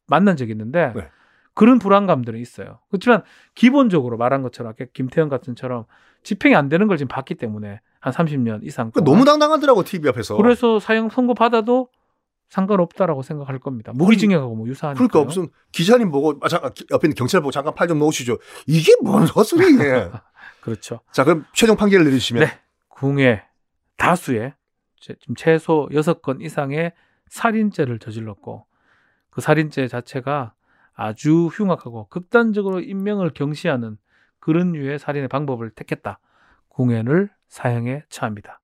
만난 0.07 0.35
적이 0.35 0.51
있는데 0.51 0.91
네. 0.95 1.07
그런 1.53 1.79
불안감들은 1.79 2.37
있어요. 2.39 2.79
그렇지만 2.89 3.23
기본적으로 3.55 4.17
말한 4.17 4.41
것처럼 4.41 4.73
김태형 4.93 5.29
같은처럼 5.29 5.85
집행이 6.23 6.55
안 6.55 6.67
되는 6.67 6.87
걸 6.87 6.97
지금 6.97 7.07
봤기 7.07 7.35
때문에 7.35 7.79
한 8.01 8.13
30년 8.13 8.63
이상 8.63 8.91
그러니까. 8.91 9.09
너무 9.09 9.23
당당하더라고 9.23 9.83
TV 9.83 10.09
앞에서. 10.09 10.35
그래서 10.35 10.79
사형 10.79 11.09
선고 11.09 11.33
받아도 11.33 11.87
상관없다라고 12.49 13.21
생각할 13.23 13.59
겁니다. 13.59 13.91
무기징역하고 13.93 14.55
뭐 14.55 14.67
유사하니까. 14.67 14.97
그러니까 14.97 15.23
무슨 15.25 15.49
기자님 15.71 16.11
보고 16.11 16.37
아, 16.41 16.47
잠깐 16.47 16.71
옆에 16.91 17.07
있는 17.07 17.15
경찰 17.15 17.41
보고 17.41 17.51
잠깐 17.51 17.73
팔 17.75 17.87
좀 17.87 17.99
놓으시죠. 17.99 18.37
이게 18.65 18.93
뭔 19.03 19.25
헛소리예요. 19.27 20.11
그렇죠. 20.61 21.01
자 21.11 21.23
그럼 21.23 21.45
최종 21.53 21.75
판결을 21.75 22.05
내리시면 22.05 22.43
네. 22.45 22.59
궁예 22.89 23.43
다수의 23.97 24.53
제- 24.99 25.15
지금 25.19 25.35
최소 25.35 25.87
6건 25.91 26.41
이상의 26.41 26.93
살인죄를 27.29 27.99
저질렀고 27.99 28.65
그 29.29 29.41
살인죄 29.41 29.87
자체가 29.87 30.53
아주 30.93 31.47
흉악하고 31.47 32.07
극단적으로 32.07 32.79
인명을 32.79 33.31
경시하는 33.33 33.97
그런 34.39 34.71
류의 34.71 34.97
살인의 34.99 35.27
방법을 35.27 35.69
택했다. 35.71 36.19
궁예를 36.69 37.29
사형에 37.47 38.03
처합니다. 38.09 38.61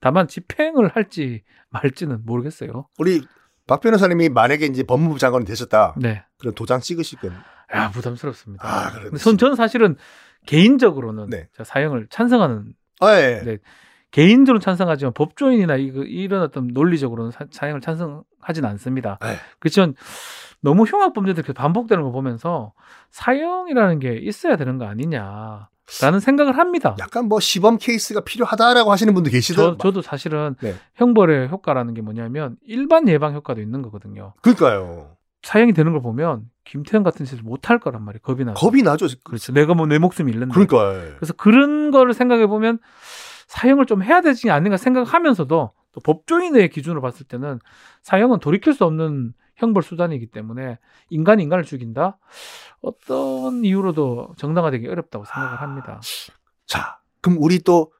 다만 0.00 0.26
집행을 0.26 0.88
할지 0.88 1.42
말지는 1.70 2.24
모르겠어요. 2.24 2.88
우리 2.98 3.22
박 3.66 3.80
변호사님이 3.80 4.30
만약에 4.30 4.66
이제 4.66 4.82
법무부 4.82 5.18
장관이 5.18 5.44
되셨다. 5.44 5.94
네. 5.98 6.24
그럼 6.38 6.54
도장 6.54 6.80
찍으실 6.80 7.20
건. 7.20 7.32
야, 7.74 7.90
부담스럽습니다. 7.90 8.66
아, 8.66 8.90
그래. 8.90 9.10
전, 9.18 9.38
저는 9.38 9.54
사실은 9.54 9.96
개인적으로는 10.46 11.28
네. 11.30 11.48
사형을 11.62 12.08
찬성하는 12.10 12.74
아, 13.00 13.14
예. 13.20 13.42
네. 13.44 13.58
개인적으로 14.10 14.58
찬성하지만 14.58 15.12
법조인이나 15.12 15.76
이, 15.76 15.84
이런 15.84 16.42
어떤 16.42 16.68
논리적으로는 16.68 17.30
사, 17.30 17.46
사형을 17.50 17.80
찬성하진 17.80 18.64
않습니다. 18.64 19.18
네. 19.22 19.36
그렇지만 19.60 19.94
너무 20.60 20.82
흉악 20.84 21.12
범죄들이 21.12 21.44
계속 21.44 21.54
반복되는 21.54 22.02
걸 22.02 22.12
보면서 22.12 22.72
사형이라는 23.10 23.98
게 24.00 24.16
있어야 24.16 24.56
되는 24.56 24.78
거 24.78 24.86
아니냐 24.86 25.68
라는 26.02 26.20
생각을 26.20 26.56
합니다. 26.56 26.96
약간 27.00 27.26
뭐 27.26 27.40
시범 27.40 27.78
케이스가 27.78 28.20
필요하다라고 28.20 28.92
하시는 28.92 29.12
분도 29.14 29.30
저, 29.30 29.36
계시더라고요. 29.36 29.78
저도 29.78 30.02
사실은 30.02 30.54
네. 30.60 30.74
형벌의 30.94 31.48
효과라는 31.48 31.94
게 31.94 32.02
뭐냐면 32.02 32.56
일반 32.66 33.08
예방 33.08 33.34
효과도 33.34 33.60
있는 33.60 33.82
거거든요. 33.82 34.34
그러니까요. 34.42 35.16
사형이 35.42 35.72
되는 35.72 35.92
걸 35.92 36.02
보면 36.02 36.42
김태형 36.64 37.02
같은 37.02 37.24
짓을 37.26 37.42
못할 37.42 37.78
거란 37.80 38.04
말이에요. 38.04 38.20
겁이 38.22 38.44
나서. 38.44 38.60
겁이 38.60 38.82
나죠. 38.82 39.06
그렇죠. 39.24 39.52
내가 39.52 39.74
뭐 39.74 39.86
내 39.86 39.98
목숨 39.98 40.28
잃는다. 40.28 40.54
그러니까. 40.54 41.16
그래서 41.16 41.32
그런 41.32 41.90
거를 41.90 42.14
생각해 42.14 42.46
보면 42.46 42.78
사형을 43.48 43.86
좀 43.86 44.02
해야 44.02 44.20
되지 44.20 44.50
않는가 44.50 44.76
생각하면서도 44.76 45.72
또 45.92 46.00
법조인의 46.04 46.68
기준으로 46.70 47.00
봤을 47.00 47.26
때는 47.26 47.58
사형은 48.02 48.38
돌이킬 48.38 48.74
수 48.74 48.84
없는 48.84 49.32
형벌 49.60 49.82
수단이기 49.82 50.26
때문에 50.26 50.78
인간이 51.10 51.42
인간을 51.42 51.64
죽인다 51.64 52.18
어떤 52.80 53.64
이유로도 53.64 54.34
정당화되기 54.36 54.88
어렵다고 54.88 55.24
생각을 55.24 55.60
합니다. 55.60 56.00
자, 56.66 56.98
그럼 57.20 57.38
우리 57.40 57.60
또 57.60 57.90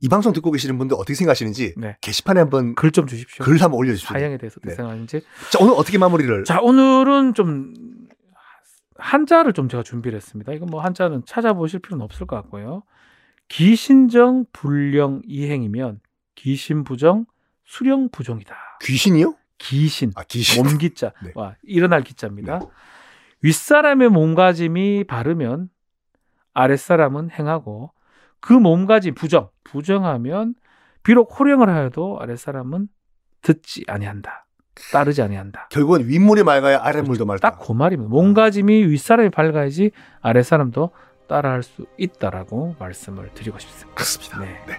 이 0.00 0.08
방송 0.08 0.32
듣고 0.34 0.50
계시는 0.50 0.76
분들 0.76 0.94
어떻게 0.96 1.14
생각하시는지 1.14 1.74
네. 1.78 1.96
게시판에 2.02 2.40
한번 2.40 2.74
글 2.74 2.92
좀 2.92 3.06
주십시오. 3.06 3.44
글 3.44 3.54
한번 3.62 3.78
올려주십시오. 3.78 4.12
사형에 4.12 4.36
대해서 4.36 4.56
어떻게 4.58 4.68
네. 4.70 4.76
생각하는지. 4.76 5.22
자, 5.50 5.58
오늘 5.60 5.72
어떻게 5.74 5.96
마무리를? 5.98 6.44
자 6.44 6.60
오늘은 6.60 7.32
좀 7.34 7.72
한자를 8.98 9.52
좀 9.54 9.68
제가 9.68 9.82
준비를 9.82 10.16
했습니다. 10.16 10.52
이거 10.52 10.66
뭐 10.66 10.82
한자는 10.82 11.22
찾아보실 11.26 11.80
필요는 11.80 12.04
없을 12.04 12.26
것 12.26 12.36
같고요. 12.36 12.82
기신정 13.48 14.44
불령 14.52 15.22
이행이면 15.26 16.00
기신부정 16.34 17.24
수령 17.64 18.10
부정이다. 18.10 18.54
귀신이요? 18.82 19.34
기신 19.58 20.12
아, 20.16 20.22
귀신. 20.24 20.62
몸기자 20.64 21.12
네. 21.22 21.32
와 21.34 21.54
일어날 21.62 22.02
기자입니다. 22.02 22.60
윗사람의 23.42 24.08
몸가짐이 24.10 25.04
바르면 25.04 25.68
아랫사람은 26.54 27.30
행하고 27.30 27.92
그 28.40 28.52
몸가짐 28.52 29.14
부정 29.14 29.50
부정하면 29.64 30.54
비록 31.02 31.38
호령을 31.38 31.68
하여도 31.68 32.18
아랫사람은 32.20 32.88
듣지 33.42 33.84
아니한다. 33.88 34.46
따르지 34.92 35.22
아니한다. 35.22 35.68
결국은 35.70 36.06
윗물이 36.06 36.42
맑아야 36.42 36.80
아랫물도 36.82 37.24
맑다. 37.24 37.50
딱 37.50 37.58
그 37.60 37.72
말입니다. 37.72 38.10
몸가짐이 38.10 38.84
윗사람이 38.86 39.30
밝아야지 39.30 39.90
아랫사람도 40.20 40.90
따라할 41.28 41.62
수 41.62 41.86
있다라고 41.98 42.76
말씀을 42.78 43.30
드리고 43.34 43.58
싶습니다. 43.58 43.94
그렇습니다. 43.94 44.40
네. 44.40 44.78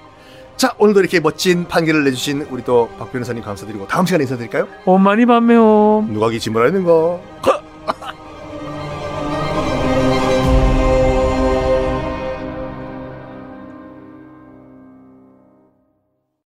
자, 0.57 0.73
오늘도 0.79 0.99
이렇게 1.01 1.19
멋진 1.19 1.67
판결을 1.67 2.03
내주신 2.05 2.47
우리 2.49 2.63
또 2.63 2.89
박 2.97 3.11
변호사님 3.11 3.43
감사드리고 3.43 3.87
다음 3.87 4.05
시간에 4.07 4.23
인사드릴까요? 4.23 4.67
엄마니 4.85 5.25
밤매옴. 5.27 6.11
누가 6.13 6.29
기침을 6.29 6.65
하는 6.65 6.83
거? 6.83 7.21